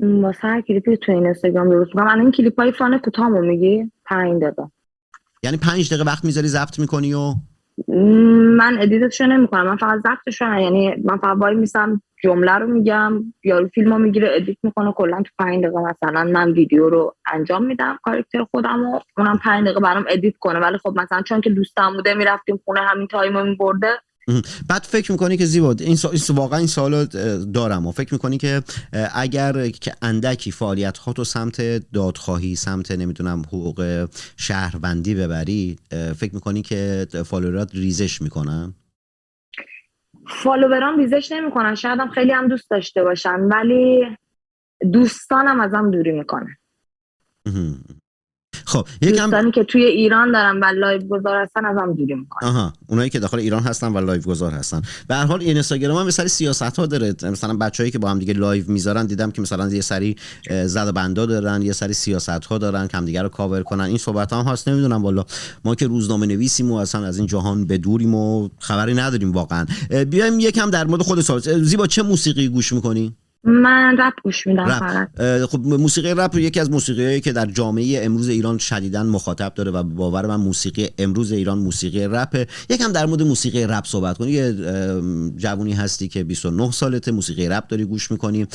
واسه 0.00 0.48
هر 0.48 0.60
کلیپی 0.60 0.96
تو 0.96 1.12
این 1.12 1.24
اینستاگرام 1.24 1.70
درست 1.70 1.88
می‌کنم. 1.88 2.08
الان 2.08 2.20
این 2.20 2.32
کلیپ 2.32 2.60
های 2.60 2.72
فان 2.72 2.98
کوتاهمو 2.98 3.40
میگی؟ 3.40 3.92
پنج 4.04 4.42
دقیقه. 4.42 4.62
یعنی 5.42 5.56
پنج 5.56 5.88
دقیقه 5.88 6.04
وقت 6.04 6.24
می‌ذاری 6.24 6.48
ضبط 6.48 6.78
می‌کنی 6.78 7.14
و 7.14 7.34
من 8.58 8.78
edit 8.80 9.06
شو 9.06 9.26
نمی‌کنم. 9.26 9.66
من 9.66 9.76
فقط 9.76 10.00
ضبطشو 10.00 10.44
نه. 10.44 10.62
یعنی 10.62 10.94
من 11.04 11.16
فقط 11.16 11.36
وای 11.36 11.54
میسم 11.54 12.02
جمله 12.22 12.52
رو 12.52 12.66
میگم 12.66 13.34
یارو 13.44 13.68
فیلمو 13.68 13.98
می‌گیره 13.98 14.30
edit 14.32 14.58
می‌کنه. 14.62 14.92
کلا 14.92 15.16
تو 15.22 15.30
پنج 15.38 15.64
دقیقه 15.64 15.80
مثلا 15.80 16.24
من 16.24 16.52
ویدیو 16.52 16.88
رو 16.88 17.14
انجام 17.32 17.64
میدم 17.64 17.98
کاراکتر 18.02 18.44
خودم 18.50 18.84
و 18.84 19.00
اونم 19.18 19.38
پنج 19.44 19.64
دقیقه 19.64 19.80
برام 19.80 20.04
edit 20.08 20.36
کنه. 20.36 20.58
ولی 20.60 20.78
خب 20.78 20.94
مثلا 20.96 21.22
چون 21.22 21.40
که 21.40 21.50
دوستم 21.50 21.92
بوده 21.92 22.14
می‌رفتیم 22.14 22.60
خونه 22.64 22.80
همین 22.80 23.06
time 23.06 23.36
و 23.36 23.44
میبرده. 23.44 23.88
بعد 24.68 24.82
فکر 24.82 25.12
می‌کنی 25.12 25.36
که 25.36 25.44
زیبا 25.44 25.76
این 25.80 25.96
سا... 25.96 26.10
این 26.10 26.20
واقعا 26.28 26.58
این 26.58 26.66
سوالو 26.66 26.96
اه، 26.96 27.36
دارم 27.36 27.86
و 27.86 27.92
فکر 27.92 28.14
می‌کنی 28.14 28.38
که 28.38 28.62
اگر 29.14 29.68
که 29.68 29.92
اندکی 30.02 30.52
فعالیت 30.52 30.98
ها 30.98 31.12
تو 31.12 31.24
سمت 31.24 31.60
دادخواهی 31.92 32.54
سمت 32.54 32.90
نمی‌دونم 32.90 33.42
حقوق 33.42 34.08
شهروندی 34.36 35.14
ببری 35.14 35.78
فکر 36.16 36.34
می‌کنی 36.34 36.62
که 36.62 37.06
follower 37.26 37.69
ات 37.69 37.74
ریزش 37.74 38.22
می‌کنن؟ 38.22 38.74
follower 40.28 40.90
ام 40.90 40.98
ریزش 40.98 41.32
نمی‌کنن. 41.32 41.74
شاید 41.74 42.00
هم 42.00 42.10
خیلی 42.10 42.32
هم 42.32 42.48
دوست 42.48 42.70
داشته 42.70 43.02
باشن 43.02 43.40
ولی 43.40 44.16
دوستانم 44.92 45.60
ازم 45.60 45.90
دوری 45.90 46.12
می‌کنن 46.12 46.56
خب 48.70 48.86
یکم 49.02 49.24
دوستانی 49.24 49.50
که 49.50 49.64
توی 49.64 49.84
ایران 49.84 50.32
دارن 50.32 50.60
و 50.60 50.64
live 50.64 51.02
گذار 51.08 51.42
هستن 51.42 51.64
ازم 51.64 51.94
دوری 51.94 52.14
می‌کنن. 52.14 52.48
آها 52.48 52.72
اونایی 52.86 53.10
که 53.10 53.18
داخل 53.18 53.38
ایران 53.38 53.62
هستن 53.62 53.92
و 53.92 53.98
live 53.98 54.22
گذار 54.22 54.52
هستن. 54.52 54.82
به 55.08 55.14
هر 55.14 55.24
حال 55.24 55.40
اینستاگرام 55.40 55.96
هم 55.96 56.04
یه 56.04 56.10
سری 56.10 56.28
سیاست 56.28 56.78
ها 56.78 56.86
داره. 56.86 57.14
مثلا 57.22 57.56
بچه‌ای 57.56 57.90
که 57.90 57.98
با 57.98 58.10
هم 58.10 58.18
دیگه 58.18 58.32
live 58.32 58.64
می‌ذارن 58.68 59.06
دیدم 59.06 59.30
که 59.30 59.42
مثلا 59.42 59.68
یه 59.68 59.80
سری 59.80 60.16
زد 60.64 60.88
و 60.88 60.92
بندا 60.92 61.26
دارن 61.26 61.62
یه 61.62 61.72
سری 61.72 61.92
سیاست 61.92 62.28
ها 62.28 62.58
دارن 62.58 62.88
که 62.88 62.96
همدیگه 62.96 63.22
رو 63.22 63.28
کاور 63.28 63.62
کنن. 63.62 63.84
این 63.84 63.98
صحبت 63.98 64.32
هم 64.32 64.44
هست 64.44 64.68
نمی‌دونم 64.68 65.02
والا 65.02 65.24
ما 65.64 65.74
که 65.74 65.86
روزنامه 65.86 66.26
نویسیم 66.26 66.70
و 66.70 66.74
اصلا 66.74 67.06
از 67.06 67.18
این 67.18 67.26
جهان 67.26 67.66
بدوریم 67.66 68.14
و 68.14 68.48
خبری 68.58 68.94
نداریم 68.94 69.32
واقعا. 69.32 69.66
بیایم 70.10 70.40
یکم 70.40 70.70
در 70.70 70.86
مورد 70.86 71.02
خود 71.02 71.20
زیبا 71.40 71.86
چه 71.86 72.02
موسیقی 72.02 72.48
گوش 72.48 72.72
می‌کنی؟ 72.72 73.16
من 73.44 73.96
رپ 73.98 74.12
گوش 74.24 74.46
میدم. 74.46 74.66
فقط. 74.66 75.08
خب 75.46 75.60
موسیقی 75.66 76.14
رپ 76.16 76.36
یکی 76.36 76.60
از 76.60 76.70
موسیقیایی 76.70 77.20
که 77.20 77.32
در 77.32 77.46
جامعه 77.46 78.04
امروز 78.04 78.28
ایران 78.28 78.58
شدیداً 78.58 79.02
مخاطب 79.02 79.52
داره 79.54 79.70
و 79.70 79.82
باور 79.82 80.26
من 80.26 80.36
موسیقی 80.36 80.88
امروز 80.98 81.32
ایران 81.32 81.58
موسیقی 81.58 82.06
رپ. 82.06 82.48
یکم 82.70 82.92
در 82.92 83.06
مورد 83.06 83.22
موسیقی 83.22 83.66
رپ 83.66 83.86
صحبت 83.86 84.18
کنی 84.18 84.30
یه 84.30 84.52
جوونی 85.36 85.72
هستی 85.72 86.08
که 86.08 86.24
29 86.24 86.70
سالته 86.70 87.12
موسیقی 87.12 87.48
رپ 87.48 87.66
داری 87.66 87.84
گوش 87.84 88.10
می‌کنی 88.10 88.46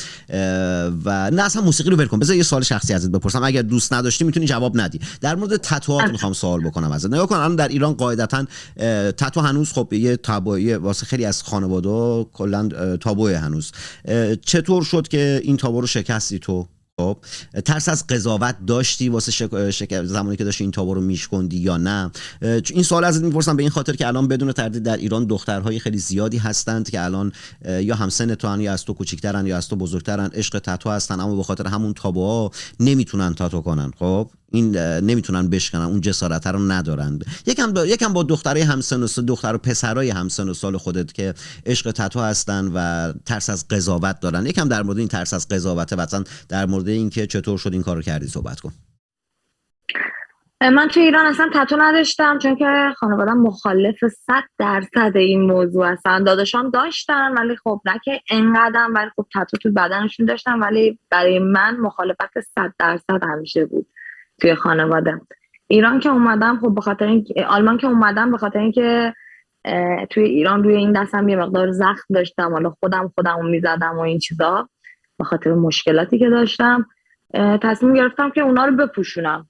و 1.04 1.30
نه 1.30 1.42
اصلا 1.42 1.62
موسیقی 1.62 1.90
رو 1.90 1.96
ول 1.96 2.06
کن. 2.06 2.18
بذار 2.18 2.36
یه 2.36 2.42
سوال 2.42 2.62
شخصی 2.62 2.94
ازت 2.94 3.10
بپرسم. 3.10 3.44
اگر 3.44 3.62
دوست 3.62 3.92
نداشتی 3.92 4.24
می‌تونی 4.24 4.46
جواب 4.46 4.80
ندی. 4.80 5.00
در 5.20 5.34
مورد 5.34 5.56
تتوات 5.56 6.10
می‌خوام 6.10 6.32
سوال 6.32 6.60
بکنم 6.60 6.90
ازت. 6.92 7.06
نگاه 7.06 7.26
کن 7.26 7.36
الان 7.36 7.56
در 7.56 7.68
ایران 7.68 7.92
قاعدتا 7.92 8.44
تتو 9.16 9.40
هنوز 9.40 9.72
خب 9.72 9.92
یه 9.92 10.16
تابوی 10.16 10.74
واسه 10.74 11.06
خیلی 11.06 11.24
از 11.24 11.42
خانواده 11.42 12.26
کلا 12.32 12.68
اه، 12.76 12.96
تابوی 12.96 13.34
هنوز. 13.34 13.72
اه، 14.04 14.34
چطور 14.76 15.02
شد 15.02 15.08
که 15.08 15.40
این 15.44 15.56
تابو 15.56 15.80
رو 15.80 15.86
شکستی 15.86 16.38
تو. 16.38 16.66
خب 17.00 17.18
ترس 17.64 17.88
از 17.88 18.06
قضاوت 18.06 18.56
داشتی 18.66 19.08
واسه 19.08 19.32
شک... 19.32 19.70
شک- 19.70 20.04
زمانی 20.04 20.36
که 20.36 20.44
داشتی 20.44 20.64
این 20.64 20.70
تابو 20.70 20.94
رو 20.94 21.00
میشکندی 21.00 21.56
یا 21.56 21.76
نه؟ 21.76 22.10
این 22.70 22.82
سوال 22.82 23.04
ازت 23.04 23.22
می‌پرسم 23.22 23.56
به 23.56 23.62
این 23.62 23.70
خاطر 23.70 23.96
که 23.96 24.06
الان 24.06 24.28
بدون 24.28 24.52
تردید 24.52 24.82
در 24.82 24.96
ایران 24.96 25.24
دخترهای 25.24 25.78
خیلی 25.78 25.98
زیادی 25.98 26.38
هستند 26.38 26.90
که 26.90 27.04
الان 27.04 27.32
یا 27.80 27.94
همسن 27.94 28.34
تو 28.34 28.60
یا 28.60 28.72
از 28.72 28.84
تو 28.84 28.92
کوچیکترن 28.92 29.46
یا 29.46 29.56
از 29.56 29.68
تو 29.68 29.76
بزرگترن 29.76 30.30
عشق 30.34 30.58
تتو 30.58 30.90
هستن 30.90 31.20
اما 31.20 31.36
به 31.36 31.42
خاطر 31.42 31.66
همون 31.66 31.94
تابوها 31.94 32.50
نمی‌تونن 32.80 33.34
تاتو 33.34 33.60
کنن. 33.60 33.92
خب؟ 33.98 34.30
این 34.52 34.76
نمی‌تونن 34.76 35.50
بشکنن 35.50 35.82
اون 35.82 36.00
جسارت 36.00 36.46
رو 36.46 36.58
ندارن 36.58 37.18
یکم 37.46 37.72
با 37.72 37.86
یکم 37.86 38.12
با 38.12 38.22
دخترای 38.22 38.62
همسن 38.62 39.02
و 39.02 39.06
سال 39.06 39.24
دختر 39.24 39.54
و 39.54 39.58
پسرای 39.58 40.10
همسن 40.10 40.48
و 40.48 40.54
سال 40.54 40.76
خودت 40.76 41.12
که 41.12 41.34
عشق 41.66 41.90
تتو 41.90 42.20
هستن 42.20 42.70
و 42.74 43.12
ترس 43.26 43.50
از 43.50 43.68
قضاوت 43.68 44.20
دارن. 44.20 44.46
یکم 44.46 44.68
در 44.68 44.82
مورد 44.82 44.98
این 44.98 45.08
ترس 45.08 45.34
از 45.34 45.48
قضاوت 45.48 45.92
مثلا 45.92 46.24
در 46.48 46.66
مورد 46.66 46.88
اینکه 46.88 47.26
چطور 47.26 47.58
شد 47.58 47.72
این 47.72 47.82
کارو 47.82 48.02
کردی 48.02 48.26
صحبت 48.26 48.60
کن. 48.60 48.72
من 50.60 50.88
توی 50.88 51.02
ایران 51.02 51.26
اصلا 51.26 51.50
تتو 51.54 51.76
نداشتم 51.78 52.38
چون 52.38 52.56
که 52.56 52.94
خانوادم 52.96 53.38
مخالف 53.38 53.96
صد 54.26 54.42
درصد 54.58 55.16
این 55.16 55.42
موضوع 55.42 55.86
هستن. 55.86 56.24
داداشام 56.24 56.70
داشتن 56.70 57.32
ولی 57.38 57.56
خب 57.56 57.80
نه 57.84 58.00
که 58.04 58.20
انقدرم 58.30 58.94
ولی 58.94 59.10
خب 59.16 59.26
تتو 59.34 59.56
تو 59.56 59.72
بدنشون 59.72 60.26
داشتن 60.26 60.58
ولی 60.58 60.98
برای 61.10 61.38
من 61.38 61.76
مخالفت 61.76 62.40
صد 62.54 62.72
درصد 62.78 63.22
همیشه 63.22 63.64
بود. 63.64 63.86
توی 64.40 64.54
خانواده. 64.54 65.20
ایران 65.68 66.00
که 66.00 66.08
اومدم 66.08 66.58
خب 66.60 66.74
به 66.74 66.80
خاطر 66.80 67.06
این 67.06 67.26
آلمان 67.48 67.78
که 67.78 67.86
اومدم 67.86 68.30
به 68.30 68.38
خاطر 68.38 68.58
اینکه 68.58 69.14
توی 70.10 70.24
ایران 70.24 70.64
روی 70.64 70.76
این 70.76 70.92
دستم 70.92 71.28
یه 71.28 71.36
مقدار 71.36 71.70
زخم 71.70 72.14
داشتم. 72.14 72.52
حالا 72.52 72.70
خودم 72.70 73.12
خودم 73.14 73.46
می‌زدم 73.46 73.96
و 73.96 74.00
این 74.00 74.18
چیزا 74.18 74.68
به 75.18 75.24
خاطر 75.24 75.54
مشکلاتی 75.54 76.18
که 76.18 76.30
داشتم. 76.30 76.86
تصمیم 77.62 77.94
گرفتم 77.94 78.30
که 78.30 78.40
اونا 78.40 78.64
رو 78.64 78.76
بپوشونم. 78.76 79.48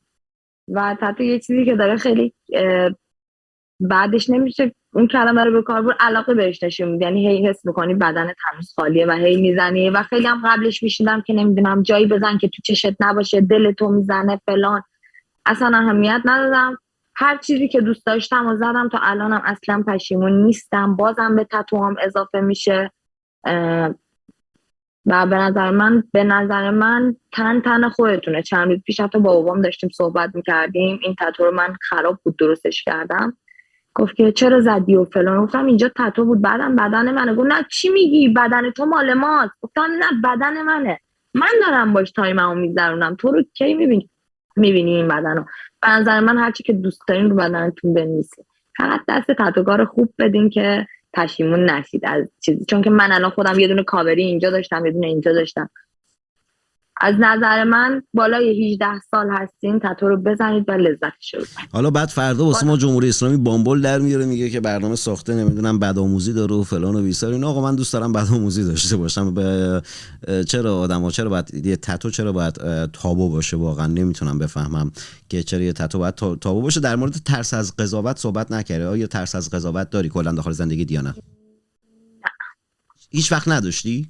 و 0.68 0.96
تتو 1.00 1.22
یه 1.22 1.38
چیزی 1.38 1.64
که 1.64 1.76
داره 1.76 1.96
خیلی 1.96 2.34
بعدش 3.80 4.30
نمیشه 4.30 4.74
اون 4.96 5.06
کلمه 5.06 5.44
رو 5.44 5.52
به 5.52 5.62
کار 5.62 5.82
برد 5.82 5.96
علاقه 6.00 6.34
بهش 6.34 6.62
نشون 6.62 6.88
میدی 6.88 7.04
یعنی 7.04 7.28
هی 7.28 7.46
حس 7.46 7.66
می‌کنی 7.66 7.94
بدنت 7.94 8.36
هنوز 8.44 8.72
خالیه 8.76 9.06
و 9.06 9.10
هی 9.10 9.40
می‌زنی 9.40 9.90
و 9.90 10.02
خیلی 10.02 10.26
هم 10.26 10.42
قبلش 10.44 10.82
میشیدم 10.82 11.20
که 11.20 11.32
نمی‌دونم 11.34 11.82
جایی 11.82 12.06
بزن 12.06 12.38
که 12.38 12.48
تو 12.48 12.62
چشت 12.64 12.96
نباشه 13.00 13.40
دل 13.40 13.72
تو 13.72 13.88
می‌زنه 13.88 14.40
فلان. 14.46 14.82
اصلا 15.46 15.78
اهمیت 15.78 16.20
ندادم. 16.24 16.78
هر 17.14 17.36
چیزی 17.36 17.68
که 17.68 17.80
دوست 17.80 18.06
داشتم 18.06 18.46
و 18.46 18.56
زدم 18.56 18.88
تا 18.88 18.98
الانم 19.02 19.42
اصلا 19.44 19.82
پشیمون 19.86 20.42
نیستم. 20.42 20.96
بازم 20.96 21.36
به 21.36 21.44
تتو 21.44 21.84
هم 21.84 21.96
اضافه 22.00 22.40
میشه. 22.40 22.90
و 25.06 25.26
به 25.26 25.36
نظر 25.36 25.70
من 25.70 26.02
به 26.12 26.24
نظر 26.24 26.70
من 26.70 27.16
تن 27.32 27.60
تن 27.60 27.88
خودتونه. 27.88 28.42
چند 28.42 28.68
روز 28.68 28.82
پیش 28.82 29.00
حتی 29.00 29.18
با 29.18 29.32
بابام 29.32 29.62
داشتیم 29.62 29.90
صحبت 29.90 30.30
می‌کردیم. 30.34 31.00
این 31.02 31.14
تتو 31.18 31.44
رو 31.44 31.50
من 31.50 31.76
خراب 31.80 32.18
بود 32.22 32.36
درستش 32.36 32.82
کردم. 32.82 33.36
گفت 33.98 34.16
که 34.16 34.32
چرا 34.32 34.60
زدی 34.60 34.96
و 34.96 35.04
فلان. 35.04 35.44
گفتم 35.44 35.66
اینجا 35.66 35.90
تتو 35.96 36.24
بود 36.24 36.42
بعدم 36.42 36.76
بدن 36.76 37.14
منه. 37.14 37.34
گفت 37.34 37.48
نه 37.48 37.66
چی 37.70 37.88
میگی؟ 37.88 38.28
بدن 38.28 38.70
تو 38.70 38.84
مال 38.84 39.14
ماست. 39.14 39.52
گفتم 39.60 39.86
نه 39.98 40.20
بدن 40.24 40.62
منه. 40.62 41.00
من 41.34 41.48
دارم 41.66 41.92
باش 41.92 42.10
time 42.10 42.39
مو 42.39 42.54
میگذرونم. 42.54 43.16
تو 43.16 43.32
رو 43.32 43.42
کی 43.54 43.74
می‌بینی 43.74 44.10
می‌بینی 44.56 44.96
این 44.96 45.08
بدن 45.08 45.36
رو 45.36 45.44
به 45.82 45.90
نظر 45.90 46.20
من 46.20 46.38
هرچی 46.38 46.62
که 46.62 46.72
دوست 46.72 47.02
دارین 47.08 47.30
رو 47.30 47.36
بدنتون 47.36 47.94
بنویسین. 47.94 48.44
فقط 48.76 49.00
دست 49.08 49.30
تتوگار 49.30 49.84
خوب 49.84 50.14
بدین 50.18 50.50
که 50.50 50.86
پشیمون 51.14 51.70
نشید 51.70 52.02
از 52.04 52.30
چیزی. 52.40 52.64
چون 52.64 52.82
که 52.82 52.90
من 52.90 53.12
الان 53.12 53.30
خودم 53.30 53.58
یه 53.58 53.68
دونه 53.68 53.82
کاوری 53.82 54.22
اینجا 54.22 54.50
داشتم 54.50 54.86
یه 54.86 54.92
دونه 54.92 55.06
اینجا 55.06 55.32
داشتم. 55.32 55.70
از 57.00 57.14
نظر 57.18 57.64
من 57.64 58.02
بالای 58.14 58.72
18 58.72 58.86
سال 59.10 59.26
هستین 59.30 59.78
تتو 59.78 60.08
رو 60.08 60.16
بزنید 60.16 60.64
و 60.68 60.72
رو 60.72 60.78
ببرید. 60.78 61.46
حالا 61.72 61.90
بعد 61.90 62.08
فردا 62.08 62.44
واسه 62.44 62.66
ما 62.66 62.76
جمهوری 62.76 63.08
اسلامی 63.08 63.36
بامبول 63.36 63.82
در 63.82 63.98
میاره 63.98 64.24
میگه 64.26 64.50
که 64.50 64.60
برنامه 64.60 64.96
ساخته 64.96 65.34
نمی‌دونم 65.34 65.78
بدآموزی 65.78 66.32
داره 66.32 66.54
و 66.54 66.62
فلان 66.62 66.96
و 66.96 67.02
بیسار 67.02 67.32
اینا. 67.32 67.48
آقا 67.48 67.62
من 67.62 67.76
دوست 67.76 67.92
دارم 67.92 68.12
بدآموزی 68.12 68.64
داشته 68.64 68.96
باشم. 68.96 69.34
به 69.34 69.82
چرا 70.48 70.78
آدما 70.78 71.10
چرا 71.10 71.28
باید 71.28 71.66
یه 71.66 71.76
تتو 71.76 72.10
چرا 72.10 72.32
باید 72.32 72.54
تابو 72.92 73.30
باشه؟ 73.30 73.56
واقعا 73.56 73.86
نمی‌تونم 73.86 74.38
بفهمم 74.38 74.92
که 75.28 75.42
چرا 75.42 75.60
یه 75.60 75.72
تتو 75.72 75.98
باید 75.98 76.14
تا- 76.14 76.36
تابو 76.36 76.62
باشه. 76.62 76.80
در 76.80 76.96
مورد 76.96 77.12
ترس 77.12 77.54
از 77.54 77.76
قضاوت 77.76 78.18
صحبت 78.18 78.52
نکرده. 78.52 78.86
آیا 78.86 79.06
ترس 79.06 79.34
از 79.34 79.50
قضاوت 79.50 79.90
داری 79.90 80.08
کلا 80.08 80.32
داخل 80.32 80.52
زندگی 80.52 80.94
یا 80.94 81.00
نه. 81.00 81.14
هیچ 83.10 83.32
وقت 83.32 83.48
نداشتی؟ 83.48 84.06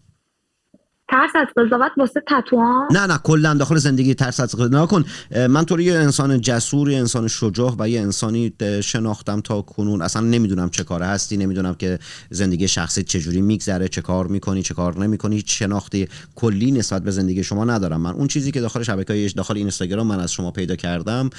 ترس 1.16 1.30
از 1.34 1.46
قضاوت 1.56 1.92
واسه 1.96 2.22
تتو 2.28 2.56
ها 2.56 2.88
نه 2.90 3.06
نه 3.06 3.18
کلا 3.18 3.54
داخل 3.54 3.76
زندگی 3.76 4.14
ترس 4.14 4.40
از 4.40 4.54
قضاوت. 4.54 4.72
نکن 4.72 5.04
من 5.48 5.64
تو 5.64 5.80
یه 5.80 5.94
انسان 5.94 6.40
جسور 6.40 6.90
یه 6.90 6.98
انسان 6.98 7.28
شجاع 7.28 7.74
و 7.78 7.88
یه 7.88 8.00
انسانی 8.00 8.52
شناختم 8.82 9.40
تا 9.40 9.62
کنون. 9.62 10.02
اصلا 10.02 10.22
نمی‌دونم 10.22 10.70
چه 10.70 10.84
کاره 10.84 11.06
هستی 11.06 11.36
نمی‌دونم 11.36 11.74
که 11.74 11.98
زندگی 12.30 12.68
شخصی 12.68 13.02
چجوری 13.02 13.40
میگذره 13.40 13.88
چه 13.88 14.00
کار 14.00 14.26
می‌کنی 14.26 14.62
چه 14.62 14.74
کار 14.74 14.98
نمی‌کنی. 14.98 15.36
هیچ 15.36 15.58
شناختی 15.58 16.08
کلی 16.34 16.70
نسبت 16.70 17.02
به 17.02 17.10
زندگی 17.10 17.44
شما 17.44 17.64
ندارم. 17.64 18.00
من 18.00 18.12
اون 18.12 18.28
چیزی 18.28 18.52
که 18.52 18.60
داخل 18.60 18.82
شبکه 18.82 19.28
داخل 19.36 19.56
اینستاگرام 19.56 20.06
من 20.06 20.20
از 20.20 20.32
شما 20.32 20.50
پیدا 20.50 20.76
کردم 20.76 21.30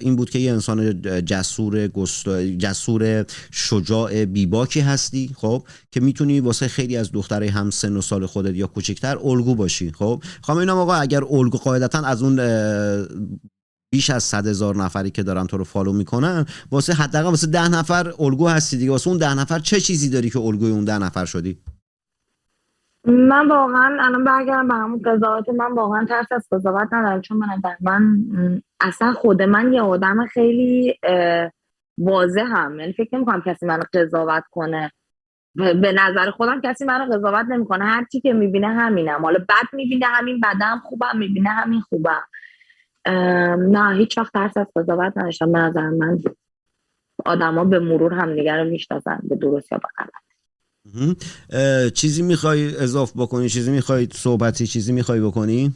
این 0.00 0.16
بود 0.16 0.30
که 0.30 0.38
یه 0.38 0.52
انسان 0.52 1.02
جسور 1.24 1.86
جسور 2.58 3.26
شجاع 3.50 4.24
بیباکی 4.24 4.80
هستی 4.80 5.30
خب 5.36 5.62
که 5.90 6.00
می‌تونی 6.00 6.40
واسه 6.40 6.68
خیلی 6.68 6.96
از 6.96 7.12
دخترای 7.12 7.48
هم 7.48 7.70
سن 7.70 7.96
و 7.96 8.00
سال 8.00 8.26
خودت 8.26 8.54
یا 8.54 8.66
کوچکتر 8.88 9.18
الگو 9.24 9.54
باشی. 9.54 9.92
خب؟ 9.92 10.22
خواهم 10.42 10.60
اینم 10.60 10.76
آقا 10.76 10.94
اگر 10.94 11.24
الگو 11.30 11.58
قاعدتا 11.58 11.98
از 11.98 12.22
اون 12.22 12.36
بیش 13.90 14.10
از 14.10 14.22
صد 14.22 14.46
هزار 14.46 14.76
نفری 14.76 15.10
که 15.10 15.22
دارن 15.22 15.46
تو 15.46 15.58
رو 15.58 15.64
فالو 15.64 15.92
می‌کنن 15.92 16.44
واسه 16.70 16.92
حداقل 16.92 17.30
واسه 17.30 17.46
ده 17.46 17.68
نفر 17.68 18.12
الگو 18.18 18.48
هستی 18.48 18.76
دیگه. 18.76 18.90
واسه 18.90 19.08
اون 19.08 19.18
ده 19.18 19.34
نفر 19.34 19.58
چه 19.58 19.80
چیزی 19.80 20.10
داری 20.10 20.30
که 20.30 20.38
الگوی 20.38 20.70
اون 20.70 20.84
ده 20.84 20.98
نفر 20.98 21.24
شدی؟ 21.24 21.58
من 23.04 23.48
واقعا 23.48 23.98
الان 24.00 24.24
برگردم 24.24 24.68
به 24.68 24.74
همون 24.74 25.02
قضاوت. 25.04 25.48
من 25.48 25.72
واقعا 25.72 26.06
ترس 26.08 26.26
از 26.30 26.46
قضاوت 26.52 26.92
ندارم 26.92 27.20
چون 27.20 27.36
من 27.36 27.62
من 27.80 28.22
اصلا 28.80 29.12
خود 29.12 29.42
من 29.42 29.72
یه 29.72 29.80
آدم 29.82 30.26
خیلی 30.26 30.94
واضح 31.98 32.44
هم 32.46 32.80
یعنی 32.80 32.92
فکر 32.92 33.16
نمی‌کنم 33.16 33.42
کسی 33.46 33.66
منو 33.66 33.82
قضاوت 33.94 34.44
کنه. 34.50 34.92
به 35.58 35.92
نظر 35.92 36.30
خودم 36.30 36.60
کسی 36.64 36.84
منو 36.84 37.14
قضاوت 37.14 37.46
نمی‌کنه. 37.50 37.84
هر 37.84 38.06
چی 38.12 38.20
که 38.20 38.32
می‌بینه 38.32 38.68
همینم. 38.68 39.22
حالا 39.22 39.38
بد 39.38 39.68
می‌بینه 39.72 40.06
همین 40.06 40.40
بدم 40.40 40.82
خوبم 40.84 41.18
می‌بینه 41.18 41.50
همین 41.50 41.80
خوبم. 41.80 42.22
نه 43.72 43.96
هیچ 43.96 44.18
وقت 44.18 44.32
ترس 44.32 44.56
از 44.56 44.66
قضاوت 44.76 45.12
نداشتم. 45.16 45.52
به 45.52 45.58
نظر 45.58 45.88
من 45.88 46.18
آدما 47.26 47.64
به 47.64 47.78
مرور 47.78 48.14
همدیگه 48.14 48.56
رو 48.56 48.64
می‌شناسن. 48.70 49.20
به 49.22 49.36
درست 49.36 49.72
یا 49.72 49.78
به 49.78 49.88
چیزی 51.90 52.22
می‌خوای 52.22 52.76
اضاف 52.76 53.12
بکنی؟ 53.16 53.48
چیزی 53.48 53.70
می‌خوای 53.70 54.08
صحبتی؟ 54.12 54.66
چیزی 54.66 54.92
می‌خوای 54.92 55.20
بکنی؟ 55.20 55.74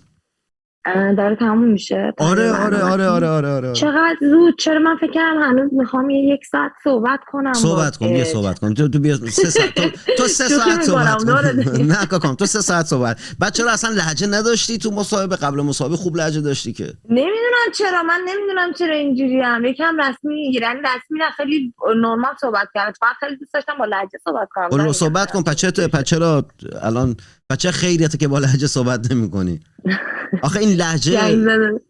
داره 0.87 1.37
تموم 1.37 1.69
میشه 1.69 2.13
آره 2.19 2.53
آره 2.53 2.83
آره 2.83 3.07
آره 3.07 3.29
آره 3.29 3.49
آره 3.49 3.73
چقدر 3.73 4.17
زود؟ 4.21 4.55
چرا 4.59 4.79
من 4.79 4.97
فکر 4.97 5.13
کردم 5.13 5.43
هنوز 5.43 5.75
می‌خوام 5.75 6.11
یه 6.11 6.35
یک 6.35 6.47
ساعت 6.47 6.73
صحبت 6.85 7.21
کنم 7.31 7.53
صحبت 7.53 7.97
کن 7.97 8.07
اه، 8.07 8.25
صحبت 8.25 8.59
کن. 8.59 8.75
تو 8.75 8.89
تو 8.89 8.99
بیا 8.99 9.17
سه 9.17 9.51
ساعت 9.51 9.75
تو, 9.75 9.89
تو 10.19 10.29
سه 10.29 10.49
ساعت 10.49 10.83
صحبت 10.83 11.25
کن. 11.25 11.83
نه 11.93 12.07
کاکام 12.07 12.35
تو 12.35 12.47
سه 12.47 12.61
ساعت 12.61 12.87
صحبت. 12.87 13.35
بعد 13.39 13.53
چرا 13.53 13.71
اصلا 13.71 13.91
لهجه 13.91 14.27
نداشتی 14.27 14.79
تو 14.79 14.91
مصاحبه؟ 14.91 15.37
قبل 15.37 15.61
مصاحبه 15.61 15.97
خوب 15.97 16.17
لهجه 16.17 16.41
داشتی 16.41 16.73
که. 16.73 16.93
نمی‌دونم 17.09 17.69
چرا 17.75 18.03
من 18.03 18.21
نمی‌دونم 18.29 18.73
چرا 18.73 18.95
اینجوری 18.95 19.41
هم 19.41 19.65
یکم 19.65 19.97
رسمی 20.01 20.53
یعنی 20.53 20.81
رسمی 20.81 21.19
نه 21.19 21.31
خیلی 21.37 21.75
نرمال 21.97 22.35
صحبت 22.41 22.69
کردم 22.75 22.93
من 23.03 23.09
خیلی 23.21 23.37
دوست 23.37 23.55
داشتم 23.55 23.73
با 23.79 23.85
لهجه 23.85 24.19
صحبت 24.25 24.49
کنم. 24.51 24.81
نه، 24.81 24.93
صحبت 24.93 25.31
کن 25.31 25.43
پچه 25.43 25.73
چرا 26.05 26.45
الان 26.83 27.17
پچه 27.51 27.71
خیریته 27.71 28.19
که 28.19 28.29
با 28.29 28.39
لهجه 28.39 28.67
صحبت 28.67 29.13
نمی‌کنی؟ 29.13 29.61
آخه 30.43 30.61
این 30.61 30.69
یعنی 30.69 30.81
لهجه 30.83 31.37
زده. 31.37 31.81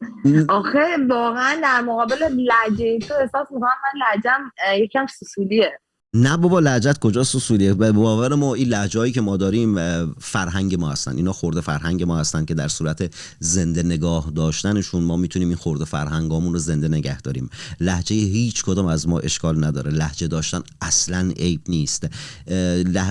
آخه 0.49 0.97
واقعا 1.11 1.61
در 1.63 1.81
مقابل 1.81 2.17
لهجه 2.17 2.99
تو 2.99 3.15
احساس 3.15 3.47
می‌کنم 3.51 3.69
من 3.85 4.01
لهجم 4.01 4.51
اه، 4.67 4.79
یکم 4.79 5.07
سسولیه 5.07 5.79
نه 6.15 6.37
بابا 6.37 6.61
لهجت 6.61 6.99
کجا 6.99 7.25
سسولیه 7.25 7.75
به 7.75 7.93
باور 7.93 8.35
ما 8.35 8.55
این 8.55 8.69
لهجه‌ای 8.69 9.13
که 9.13 9.21
ما 9.21 9.37
داریم 9.37 9.77
فرهنگ 10.21 10.81
ما 10.81 10.91
هستن. 10.91 11.17
اینا 11.17 11.33
خورده 11.33 11.61
فرهنگ 11.61 12.03
ما 12.03 12.19
هستن 12.19 12.45
که 12.45 12.55
در 12.55 12.69
صورت 12.69 13.15
زنده 13.39 13.83
نگاه 13.83 14.33
داشتنشون 14.37 15.03
ما 15.03 15.17
می‌تونیم 15.17 15.49
این 15.49 15.57
خورده 15.57 15.85
فرهنگامون 15.85 16.53
رو 16.53 16.59
زنده 16.59 16.89
نگه 16.89 17.21
داریم. 17.21 17.51
لهجه 17.81 18.17
هیچ 18.17 18.65
کدوم 18.65 18.87
از 18.87 19.09
ما 19.09 19.19
اشکال 19.19 19.65
نداره. 19.65 19.91
لهجه 19.91 20.27
داشتن 20.27 20.63
اصلا 20.81 21.33
عیب 21.37 21.61
نیست. 21.69 22.07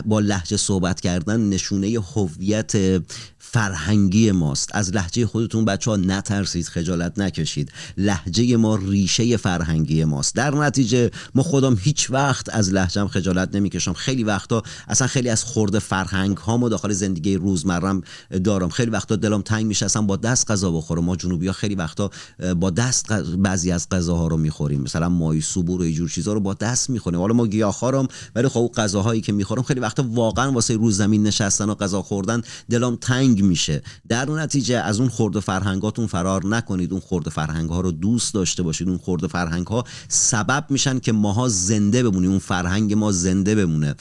با 0.06 0.20
لهجه 0.20 0.58
صحبت 0.58 1.02
کردن 1.02 1.50
نشونه 1.50 1.98
هویت 2.15 3.02
فرهنگی 3.43 4.32
ماست. 4.32 4.69
از 4.73 4.91
لحجه 4.91 5.25
خودتون 5.25 5.65
بچه 5.65 5.91
ها 5.91 5.97
نترسید 5.97 6.67
خجالت 6.67 7.19
نکشید. 7.19 7.71
لحجه 7.97 8.58
ما 8.58 8.75
ریشه 8.75 9.38
فرهنگی 9.38 10.04
ماست. 10.04 10.36
در 10.36 10.56
نتیجه 10.56 11.12
ما 11.36 11.43
خودم 11.43 11.77
هیچ 11.82 12.12
وقت 12.12 12.49
از 12.49 12.73
لحجم 12.73 13.08
خجالت 13.08 13.56
نمی‌کشم. 13.56 13.93
خیلی 13.93 14.23
وقتا 14.23 14.63
اصلا 14.88 15.08
خیلی 15.08 15.30
از 15.30 15.43
خورده 15.43 15.80
فرهنگ 15.80 16.38
ها 16.38 16.69
داخل 16.69 16.91
زندگی 16.93 17.36
روزمرم 17.36 18.01
دارم. 18.43 18.69
خیلی 18.69 18.91
وقتا 18.91 19.15
دلم 19.15 19.41
تنگ 19.41 19.65
میشه 19.65 19.86
اصلا 19.86 20.01
با 20.01 20.15
دست 20.15 20.51
غذا 20.51 20.71
بخورم. 20.71 21.04
ما 21.04 21.15
جنوبی 21.15 21.47
ها 21.47 21.54
خیلی 21.54 21.75
وقتا 21.75 22.10
با 22.56 22.69
دست 22.69 23.13
بعضی 23.23 23.71
از 23.71 23.89
غذاها 23.89 24.27
رو 24.27 24.38
می‌خوریم. 24.38 24.82
مثلا 24.82 25.10
مای 25.10 25.41
سوبور 25.41 25.82
و 25.82 25.84
اینجور 25.84 26.10
چیزا 26.10 26.34
رو 26.34 26.39
با 26.39 26.54
دست 26.54 26.89
می‌خوریم. 26.89 27.19
حالا 27.19 27.34
ما 27.34 27.47
گیاهخوارم 27.47 28.08
ولی 28.36 28.47
خب 28.47 28.71
غذاهایی 28.75 29.21
که 29.21 29.34
می‌خورم 29.34 29.63
خیلی 29.63 29.80
وقتا 29.80 30.06
واقعا 30.10 30.51
واسه 30.51 30.75
روز 30.75 30.97
زمین 30.97 31.23
نشستن 31.23 31.69
و 31.69 31.75
غذا 31.75 32.01
خوردن 32.01 32.41
دلم 32.69 32.95
تنگ 32.95 33.31
میشه. 33.39 33.82
در 34.10 34.30
نتیجه 34.30 34.78
از 34.78 35.00
اون 35.00 35.10
خورده 35.10 35.39
فرهنگاتون 35.39 36.08
فرار 36.08 36.46
نکنید. 36.46 36.91
اون 36.91 37.02
خورده 37.02 37.30
فرهنگ 37.30 37.70
ها 37.70 37.82
رو 37.82 37.91
دوست 37.91 38.34
داشته 38.34 38.63
باشید. 38.63 38.89
اون 38.89 38.98
خورده 38.98 39.28
فرهنگ 39.28 39.67
ها 39.67 39.84
سبب 40.08 40.65
میشن 40.70 41.00
که 41.00 41.12
ماها 41.12 41.48
زنده 41.48 42.04
بمونیم 42.04 42.30
اون 42.30 42.39
فرهنگ 42.39 42.94
ما 42.94 43.12
زنده 43.12 43.56
بمونه. 43.56 43.96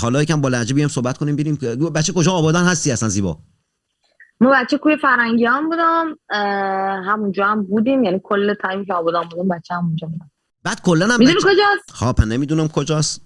حالا 0.00 0.22
یکم 0.22 0.40
با 0.40 0.48
لهجه 0.48 0.74
بیام 0.74 0.88
صحبت 0.88 1.18
کنیم. 1.18 1.36
بریم. 1.36 1.56
که- 1.56 1.76
بچه 1.76 2.12
کجا 2.12 2.32
آبادان 2.32 2.64
هستی 2.64 2.92
اصلا 2.92 3.08
زیبا؟ 3.08 3.38
ما 4.40 4.50
بچه 4.50 4.78
کوی 4.78 4.96
فرنگی 4.96 5.44
هم 5.44 5.68
بودم 5.68 6.06
همونجا 7.08 7.46
هم 7.46 7.62
بودیم. 7.62 8.04
یعنی 8.04 8.20
کل 8.24 8.54
تایمی 8.54 8.86
که 8.86 8.94
آبادان 8.94 9.28
بودم 9.28 9.48
بچه 9.48 9.74
همونجا 9.74 10.08
بودم. 10.08 10.30
بعد 10.62 10.82
کلا 10.82 11.06
هم 11.06 11.18
می‌دونی 11.18 11.36
بچه... 11.38 11.48
کجاست؟ 11.48 11.90
خب 11.92 12.24
نمی‌دونم 12.24 12.68
کجاست. 12.68 13.20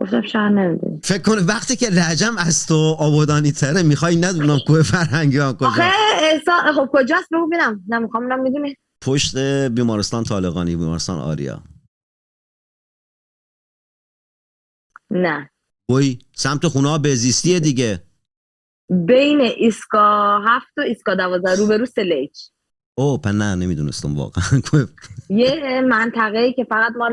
گفتم 0.00 0.40
نمی‌دونی. 0.40 1.00
فکر 1.04 1.22
کن 1.22 1.38
وقتی 1.38 1.76
که 1.76 1.88
لهجم 1.88 2.38
از 2.38 2.66
تو 2.66 2.96
آبادانی 2.98 3.52
تره 3.52 3.82
می‌خوای 3.82 4.16
ندونم 4.16 4.58
کوه 4.66 4.82
فرهنگی 4.82 5.38
ها 5.38 5.52
کجا 5.52 5.68
احسا... 6.22 6.72
خب 6.76 6.88
کجاست؟ 6.92 7.28
بگو 7.32 7.46
ببینم. 7.46 7.84
نمی‌خوام 7.88 8.22
ببینم 8.24 8.42
می‌دونی؟ 8.42 8.76
پشت 9.00 9.36
بیمارستان 9.68 10.24
طالقانی 10.24 10.76
بیمارستان 10.76 11.18
آریا. 11.20 11.62
نه. 15.10 15.50
وای 15.90 16.18
سمت 16.36 16.66
خونه 16.66 16.88
ها 16.88 16.98
بهزیستیه 16.98 17.60
دیگه. 17.60 18.02
بین 18.90 19.40
ایسکا 19.40 20.38
هفت 20.46 20.78
و 20.78 20.80
ایسکا 20.80 21.14
دوازده 21.14 21.54
روبرو 21.54 21.86
سلیج. 21.86 22.30
او 22.98 23.20
نه 23.26 23.54
نمی‌دونستم 23.54 24.16
واقعا 24.16 24.44
یه 25.30 25.80
منطقه 25.88 26.38
ای 26.38 26.52
که 26.52 26.64
فقط 26.64 26.92
مال 26.98 27.12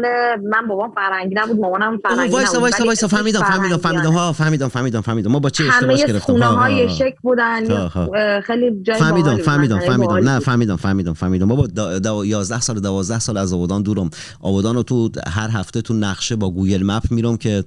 من 0.51 0.67
بابام 0.67 0.91
فرنگی 0.95 1.36
نبود 1.36 1.59
مامانم 1.59 1.97
فرنگی 1.97 2.33
وایسا 2.33 2.51
نبود 2.51 2.61
وایسا 2.61 2.83
وایسا 2.86 3.07
اسمش 3.07 3.17
فهمیدم 3.19 3.39
فهمیدم 3.39 3.77
فهمیدم. 3.77 4.11
ها 4.11 4.33
فهمیدم 4.33 4.67
فهمیدم 4.67 5.01
فهمیدم 5.01 5.31
ما 5.31 5.39
با 5.39 5.49
چه 5.49 5.63
اشتباس 5.63 5.83
همه 5.83 6.07
گرفتم 6.07 6.43
ها، 6.43 6.55
های 6.55 6.86
ها. 6.86 6.95
شک 6.95 7.15
بودن. 7.21 7.71
اه، 7.71 8.41
خیلی 8.41 8.83
جای 8.83 8.99
فهمیدم 8.99 9.38
فهمیدم 9.38 9.79
فهمیدم 9.79 10.29
نه. 10.29 10.39
فهمیدم 10.39 10.75
فهمیدم 10.75 11.13
فهمیدم 11.13 11.47
بابا 11.47 11.63
دا- 11.67 12.03
دا- 12.03 12.25
11 12.25 12.61
سال 12.61 12.79
12 12.79 13.19
سال 13.19 13.38
از 13.38 13.53
آبادان 13.53 13.81
دورم 13.81 14.09
آبادان 14.41 14.75
رو 14.75 14.83
تو 14.83 15.09
هر 15.27 15.49
هفته 15.49 15.81
تو 15.81 15.93
نقشه 15.93 16.36
با 16.36 16.49
گوگل 16.51 16.83
مپ 16.83 17.03
میرم 17.11 17.38
که 17.38 17.63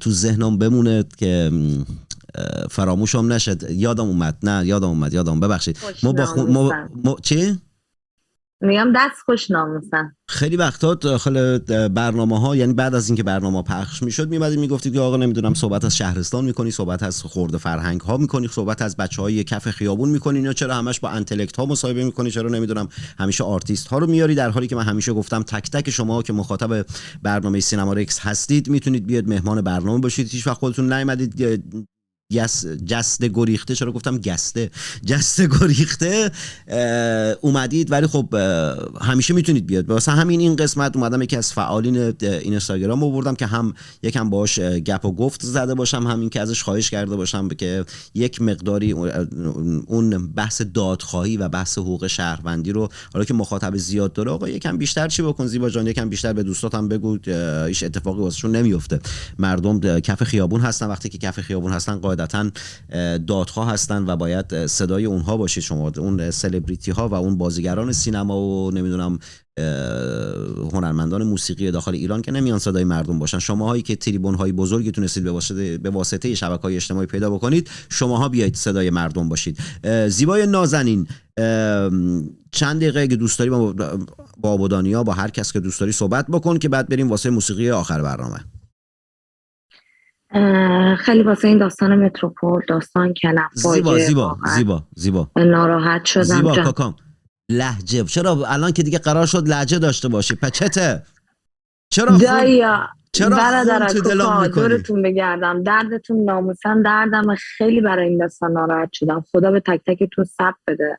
تو 0.00 0.10
ذهنم 0.10 0.58
بمونه 0.58 1.04
که 1.18 1.50
فراموشم 2.70 3.32
نشد. 3.32 3.70
یادم 3.70 4.04
اومد. 4.04 4.38
نه 4.42 4.66
یادم 4.66 4.88
اومد 4.88 5.14
یادم. 5.14 5.40
ببخشید. 5.40 5.78
ما 6.02 6.12
با 6.12 6.26
خون- 6.26 6.50
ما. 6.52 6.72
ما 7.04 7.16
چی؟ 7.22 7.58
میگم 8.64 8.92
دست 8.96 9.16
خوش 9.24 9.50
ناموسن 9.50 10.16
خیلی 10.28 10.56
وقتا 10.56 10.94
داخل 10.94 11.58
برنامه 11.88 12.40
ها 12.40 12.56
یعنی 12.56 12.72
بعد 12.72 12.94
از 12.94 13.08
اینکه 13.08 13.22
برنامه 13.22 13.62
پخش 13.62 14.02
می‌شد 14.02 14.28
میمدید 14.28 14.58
می‌گفتید 14.58 14.92
که 14.92 15.00
آقا 15.00 15.16
نمی‌دونم 15.16 15.54
صحبت 15.54 15.84
از 15.84 15.96
شهرستان 15.96 16.44
می‌کنی 16.44 16.70
صحبت 16.70 17.02
از 17.02 17.22
خورده 17.22 17.58
فرهنگ 17.58 18.00
ها 18.00 18.16
می‌کنی 18.16 18.48
صحبت 18.48 18.82
از 18.82 18.96
بچه 18.96 19.22
های 19.22 19.44
کف 19.44 19.70
خیابون 19.70 20.10
می‌کنی 20.10 20.40
یا 20.40 20.52
چرا 20.52 20.74
همش 20.74 21.00
با 21.00 21.08
انتلکت 21.10 21.56
ها 21.56 21.66
مصاحبه 21.66 22.04
می‌کنی؟ 22.04 22.30
چرا 22.30 22.48
نمی‌دونم 22.48 22.88
همیشه 23.18 23.44
آرتیست 23.44 23.88
ها 23.88 23.98
رو 23.98 24.06
میاری؟ 24.06 24.34
در 24.34 24.50
حالی 24.50 24.66
که 24.66 24.76
من 24.76 24.84
همیشه 24.84 25.12
گفتم 25.12 25.42
تک 25.42 25.70
تک 25.70 25.90
شما 25.90 26.22
که 26.22 26.32
مخاطب 26.32 26.86
برنامه 27.22 27.60
سینما 27.60 27.92
رکس 27.92 28.18
هستید 28.20 28.68
می‌تونید 28.68 29.06
بیاد 29.06 29.28
مهمان 29.28 29.60
برنامه 29.60 30.00
باشید. 30.00 30.28
هیچ 30.30 30.46
وقت 30.46 30.58
خودتون 30.58 30.92
نیومدید 30.92 31.62
گس 32.32 32.66
جسته 32.66 33.28
گریخته. 33.34 33.74
چرا 33.74 33.92
گفتم 33.92 34.18
گسته؟ 34.18 34.70
جسته 35.04 35.48
گریخته 35.60 36.30
اومدید 37.40 37.92
ولی 37.92 38.06
خب 38.06 38.34
همیشه 39.00 39.34
می‌تونید 39.34 39.66
بیاد. 39.66 39.90
واسه 39.90 40.12
همین 40.12 40.40
این 40.40 40.56
قسمت 40.56 40.96
اومدم 40.96 41.22
یکی 41.22 41.36
از 41.36 41.52
فعالین 41.52 41.96
این 41.96 42.14
اینستاگرام 42.22 43.02
آوردم 43.04 43.34
که 43.34 43.46
هم 43.46 43.74
یکم 44.02 44.30
باش 44.30 44.58
گپ 44.58 45.04
و 45.04 45.12
گفت 45.12 45.42
زده 45.42 45.74
باشم 45.74 46.06
همین 46.06 46.28
که 46.28 46.40
ازش 46.40 46.62
خواهش 46.62 46.90
کرده 46.90 47.16
باشم 47.16 47.48
که 47.48 47.84
یک 48.14 48.42
مقداری 48.42 48.92
اون- 48.92 50.32
بحث 50.36 50.62
دادخواهی 50.74 51.36
و 51.36 51.48
بحث 51.48 51.78
حقوق 51.78 52.06
شهروندی 52.06 52.72
رو 52.72 52.88
حالا 53.12 53.24
که 53.24 53.34
مخاطب 53.34 53.76
زیاد 53.76 54.12
داره 54.12 54.30
آقا 54.30 54.48
یکم 54.48 54.78
بیشتر 54.78 55.08
چی 55.08 55.22
بکن 55.22 55.46
زیبا 55.46 55.70
جان؟ 55.70 55.86
یکم 55.86 56.08
بیشتر 56.08 56.32
به 56.32 56.42
دوستاتم 56.42 56.88
بگو 56.88 57.18
هیچ 57.66 57.82
اتفاقی 57.82 58.20
واسهشون 58.20 58.56
نمیفته 58.56 59.00
مردم 59.38 60.00
کف 60.00 60.22
خیابون 60.22 60.60
هستن. 60.60 60.86
وقتی 60.86 61.08
که 61.08 61.18
کف 61.18 61.40
خیابون 61.40 61.72
هستن 61.72 61.96
قاعدتا 61.96 62.21
اه، 62.90 63.18
دادخواه 63.18 63.70
هستن 63.70 64.04
و 64.06 64.16
باید 64.16 64.66
صدای 64.66 65.04
اونها 65.04 65.36
باشید 65.36 65.62
شما 65.62 65.92
اون 65.98 66.30
سلبریتی 66.30 66.90
ها 66.90 67.08
و 67.08 67.14
اون 67.14 67.38
بازیگران 67.38 67.92
سینما 67.92 68.40
و 68.40 68.70
نمی‌دونم 68.70 69.18
هنرمندان 70.72 71.22
موسیقی 71.22 71.70
داخل 71.70 71.94
ایران 71.94 72.22
که 72.22 72.32
نمیان 72.32 72.58
صدای 72.58 72.84
مردم 72.84 73.18
باشن. 73.18 73.38
شماهایی 73.38 73.82
که 73.82 73.96
تریبون 73.96 74.34
های 74.34 74.52
بزرگی 74.52 74.90
تونستید 74.90 75.24
به 75.24 75.30
واسطه 75.30 75.78
به 75.78 75.90
واسطه 75.90 76.34
شبکه 76.34 76.62
های 76.62 76.76
اجتماعی 76.76 77.06
پیدا 77.06 77.30
بکنید 77.30 77.70
شماها 77.88 78.28
بیایید 78.28 78.56
صدای 78.56 78.90
مردم 78.90 79.28
باشید. 79.28 79.58
زیبای 80.08 80.46
نازنین 80.46 81.06
چند 82.52 82.76
دقیقه 82.76 83.00
اگه 83.00 83.16
دوست 83.16 83.38
داری 83.38 83.50
با 83.50 83.72
با 84.40 84.50
آبادانیا 84.50 85.02
با 85.02 85.12
هر 85.12 85.30
کس 85.30 85.52
که 85.52 85.60
دوست 85.60 85.80
داری 85.80 85.92
صحبت 85.92 86.26
بکن 86.26 86.58
که 86.58 86.68
بعد 86.68 86.88
بریم 86.88 87.10
واسه 87.10 87.30
موسیقی 87.30 87.70
آخر 87.70 88.02
برنامه. 88.02 88.38
خیلی 90.98 91.22
واسه 91.22 91.48
این 91.48 91.58
داستان 91.58 92.04
متروپول 92.04 92.62
داستان 92.68 93.14
کنف 93.22 93.50
زیبا 93.54 93.98
زیبا 93.98 94.36
زیبا 94.56 94.82
زیبا. 94.96 95.30
ناراحت 95.36 96.04
شدم 96.04 96.22
زیبا. 96.22 96.54
کاکام. 96.54 96.96
لحجه 97.50 98.04
چرا 98.04 98.46
الان 98.46 98.72
که 98.72 98.82
دیگه 98.82 98.98
قرار 98.98 99.26
شد 99.26 99.48
لحجه 99.48 99.78
داشته 99.78 100.08
باشی؟ 100.08 100.34
پچته. 100.34 101.02
چرا 101.90 102.16
دایا 102.16 102.88
چرا 103.12 103.36
برادر 103.36 103.88
تو؟ 103.88 104.00
دورتون 104.48 105.02
بگردم. 105.02 105.62
دردتون 105.62 106.24
ناموسم 106.24 106.82
دردم 106.82 107.34
خیلی 107.34 107.80
برای 107.80 108.08
این 108.08 108.18
داستان 108.18 108.52
ناراحت 108.52 108.88
شدم. 108.92 109.24
خدا 109.32 109.50
به 109.50 109.60
تک 109.60 109.80
تکتون 109.86 110.24
صبر 110.24 110.56
بده. 110.68 110.98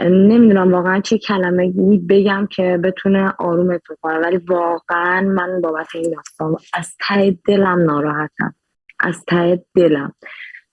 نمی‌دونم 0.00 0.72
واقعا 0.72 1.00
چه 1.00 1.18
کلمه 1.18 1.72
بگم 2.08 2.48
که 2.50 2.80
بتونه 2.84 3.34
آرومتون 3.38 3.96
کنه. 4.00 4.18
ولی 4.18 4.36
واقعا 4.36 5.20
من 5.20 5.60
بابت 5.60 5.94
این 5.94 6.14
داستان 6.14 6.56
از 6.74 6.96
ته 7.08 7.38
دلم 7.46 7.82
ناراحتم. 7.82 8.54
از 9.00 9.24
ته 9.28 9.64
دلم. 9.74 10.14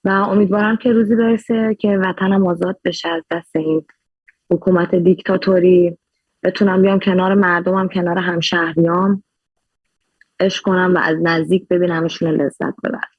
و 0.04 0.10
امیدوارم 0.10 0.78
که 0.78 0.92
روزی 0.92 1.16
برسه 1.16 1.76
که 1.80 1.98
وطنم 1.98 2.48
آزاد 2.48 2.80
بشه 2.86 3.10
از 3.10 3.24
دست 3.32 3.56
این 3.56 3.86
حکومت 4.52 4.96
دیکتاتوری. 4.96 5.98
بتونم 6.44 6.82
بیام 6.82 7.00
کنار 7.00 7.34
مردمم 7.34 7.88
کنار 7.88 8.18
همشهریام. 8.18 9.24
عشق 10.40 10.64
کنم 10.64 10.94
و 10.96 10.98
از 10.98 11.18
نزدیک 11.22 11.68
ببینمشون 11.68 12.30
لذت 12.30 12.74
ببرم. 12.84 13.10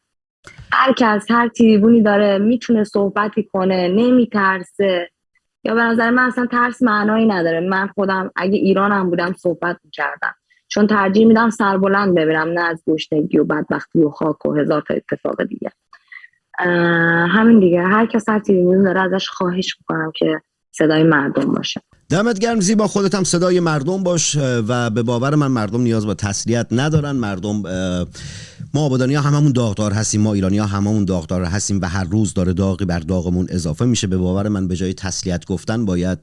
هر 0.73 0.93
کس 0.93 1.31
هر 1.31 1.49
تریبونی 1.49 2.03
داره 2.03 2.39
می‌تونه 2.39 2.85
صحبتی 2.85 3.43
کنه 3.43 3.89
نمیترسه. 3.89 5.11
یا 5.65 5.75
به 5.75 5.83
نظر 5.83 6.11
من 6.11 6.23
اصلا 6.23 6.47
ترس 6.47 6.83
معنایی 6.83 7.27
نداره. 7.27 7.61
من 7.61 7.87
خودم 7.87 8.31
اگه 8.37 8.59
ایرانم 8.59 9.11
بودم 9.11 9.35
صحبت 9.39 9.77
می‌کردم. 9.85 10.35
چون 10.69 10.87
ترجیح 10.87 11.27
میدم 11.27 11.51
سربلند 11.51 12.15
ببینم 12.15 12.49
نه 12.49 12.61
از 12.61 12.83
گشنگی 12.89 13.39
و 13.39 13.45
بدبختی 13.45 13.99
و 13.99 14.11
خاک 14.11 14.47
و 14.47 14.55
هزار 14.55 14.83
تا 14.89 14.95
اتفاق 14.95 15.45
دیگه 15.45 15.73
همین 17.29 17.61
دیگه. 17.61 17.83
هر 17.83 18.07
کس 18.07 18.29
هر 18.29 18.39
تریبونی 18.39 18.85
داره 18.85 19.01
ازش 19.01 19.29
خواهش 19.29 19.77
می‌کنم 19.81 20.13
که 20.17 20.41
صدای 20.73 21.03
مردم 21.03 21.53
باشه. 21.53 21.81
دمت 22.11 22.39
گرم 22.39 22.61
زیبا. 22.61 22.87
خودت 22.87 23.15
هم 23.15 23.25
صدای 23.25 23.61
مردم 23.61 24.03
باش 24.03 24.37
و 24.69 24.91
به 24.91 25.03
باور 25.03 25.35
من 25.35 25.47
مردم 25.47 25.81
نیاز 25.81 26.07
به 26.07 26.15
تسلیت 26.15 26.67
ندارن. 26.71 27.13
مردم 27.13 27.63
ما 28.75 28.81
آبادانی 28.81 29.15
ها 29.15 29.23
هممون 29.23 29.53
داغدار 29.53 29.93
هستیم 29.93 30.21
ما 30.21 30.35
ایرانی 30.35 30.59
ها 30.59 30.67
هممون 30.67 31.05
داغدار 31.05 31.45
هستیم 31.45 31.81
و 31.81 31.87
هر 31.87 32.05
روز 32.05 32.35
داره 32.35 32.53
داغی 32.53 32.85
بر 32.85 32.99
داغمون 32.99 33.47
اضافه 33.51 33.85
میشه. 33.85 34.07
به 34.07 34.17
باور 34.17 34.49
من 34.49 34.69
به 34.69 34.77
جای 34.77 34.95
تسلیت 34.95 35.47
گفتن 35.47 35.85
باید 35.85 36.19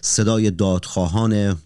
صدای 0.00 0.50
دادخواهان 0.50 1.56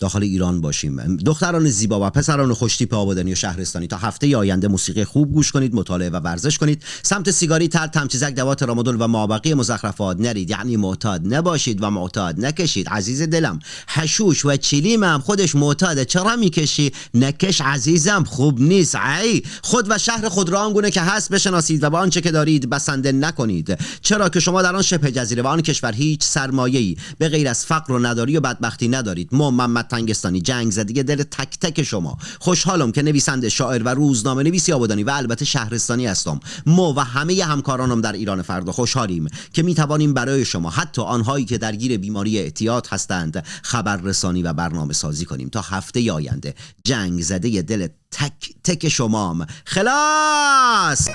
داخل 0.00 0.22
ایران 0.22 0.60
باشیم. 0.60 1.16
دختران 1.16 1.70
زیبا 1.70 2.06
و 2.06 2.10
پسران 2.10 2.54
خوشتیپ 2.54 2.94
آبادانی 2.94 3.32
و 3.32 3.34
شهرستانی. 3.34 3.86
تا 3.86 3.96
هفته 3.96 4.36
آینده 4.36 4.68
موسیقی 4.68 5.04
خوب 5.04 5.32
گوش 5.32 5.52
کنید 5.52 5.74
مطالعه 5.74 6.10
و 6.10 6.16
ورزش 6.16 6.58
کنید. 6.58 6.82
سمت 7.02 7.30
سیگاری 7.30 7.68
تر 7.68 7.86
تمچزک 7.86 8.34
دوات 8.34 8.62
رامادول 8.62 8.96
و 9.00 9.06
مابقی 9.06 9.54
مزخرفات 9.54 10.20
نرید. 10.20 10.50
یعنی 10.50 10.76
معتاد 10.76 11.34
نباشید 11.34 11.82
و 11.82 11.90
معتاد 11.90 12.44
نکشید. 12.44 12.88
عزیز 12.88 13.22
دلم 13.22 13.58
حشوش 13.88 14.44
و 14.44 14.56
چلیم 14.56 15.04
هم 15.04 15.20
خودش 15.20 15.54
معتاده 15.54 16.04
چرا 16.04 16.36
می‌کشی؟ 16.36 16.92
نکش 17.14 17.60
عزیزم 17.60 18.24
خوب 18.24 18.60
نیست. 18.60 18.94
ای 18.94 19.42
خود 19.62 19.86
و 19.90 19.98
شهر 19.98 20.28
خود 20.28 20.48
را 20.48 20.60
آنگونه 20.60 20.90
که 20.90 21.00
هست 21.00 21.30
بشناسید 21.30 21.82
و 21.82 21.90
با 21.90 21.98
آنچه 21.98 22.20
که 22.20 22.30
دارید 22.30 22.70
بسنده 22.70 23.12
نکنید. 23.12 23.78
چرا 24.00 24.28
که 24.28 24.40
شما 24.40 24.62
در 24.62 24.76
آن 24.76 24.82
شبه 24.82 25.12
جزیره 25.12 25.42
و 25.42 25.46
آن 25.46 25.60
کشور 25.60 25.92
هیچ 25.92 26.22
سرمایه‌ای 26.22 26.96
به 27.18 27.28
غیر 27.28 27.48
از 27.48 27.66
فقر 27.66 27.92
و 27.92 27.98
نداری 27.98 28.36
و 28.36 28.40
بدبختی 28.40 28.88
ندارید. 28.88 29.28
ما 29.32 29.50
تنگستانی 29.90 30.40
جنگ 30.40 30.70
زده 30.70 31.02
دل 31.02 31.22
تک 31.22 31.58
تک 31.60 31.82
شما. 31.82 32.18
خوشحالم 32.40 32.92
که 32.92 33.02
نویسنده 33.02 33.48
شاعر 33.48 33.82
و 33.82 33.88
روزنامه 33.88 34.42
نویسی 34.42 34.72
آبادانی 34.72 35.04
و 35.04 35.10
البته 35.10 35.44
شهرستانی 35.44 36.06
هستم. 36.06 36.40
ما 36.66 36.92
و 36.92 37.00
همه 37.00 37.44
همکارانم 37.44 38.00
در 38.00 38.12
ایران 38.12 38.42
فردا 38.42 38.72
خوشحالیم 38.72 39.28
که 39.52 39.62
می 39.62 39.74
توانیم 39.74 40.14
برای 40.14 40.44
شما 40.44 40.70
حتی 40.70 41.02
آنهایی 41.02 41.44
که 41.44 41.58
درگیر 41.58 41.98
بیماری 41.98 42.38
اعتیاد 42.38 42.86
هستند 42.90 43.44
خبررسانی 43.62 44.42
و 44.42 44.52
برنامه 44.52 44.92
سازی 44.92 45.24
کنیم. 45.24 45.48
تا 45.48 45.60
هفته 45.60 46.12
آینده. 46.12 46.54
جنگ 46.84 47.22
زده 47.22 47.62
دل 47.62 47.88
تک 48.10 48.54
تک 48.64 48.88
شمام. 48.88 49.46
خلاص! 49.64 51.08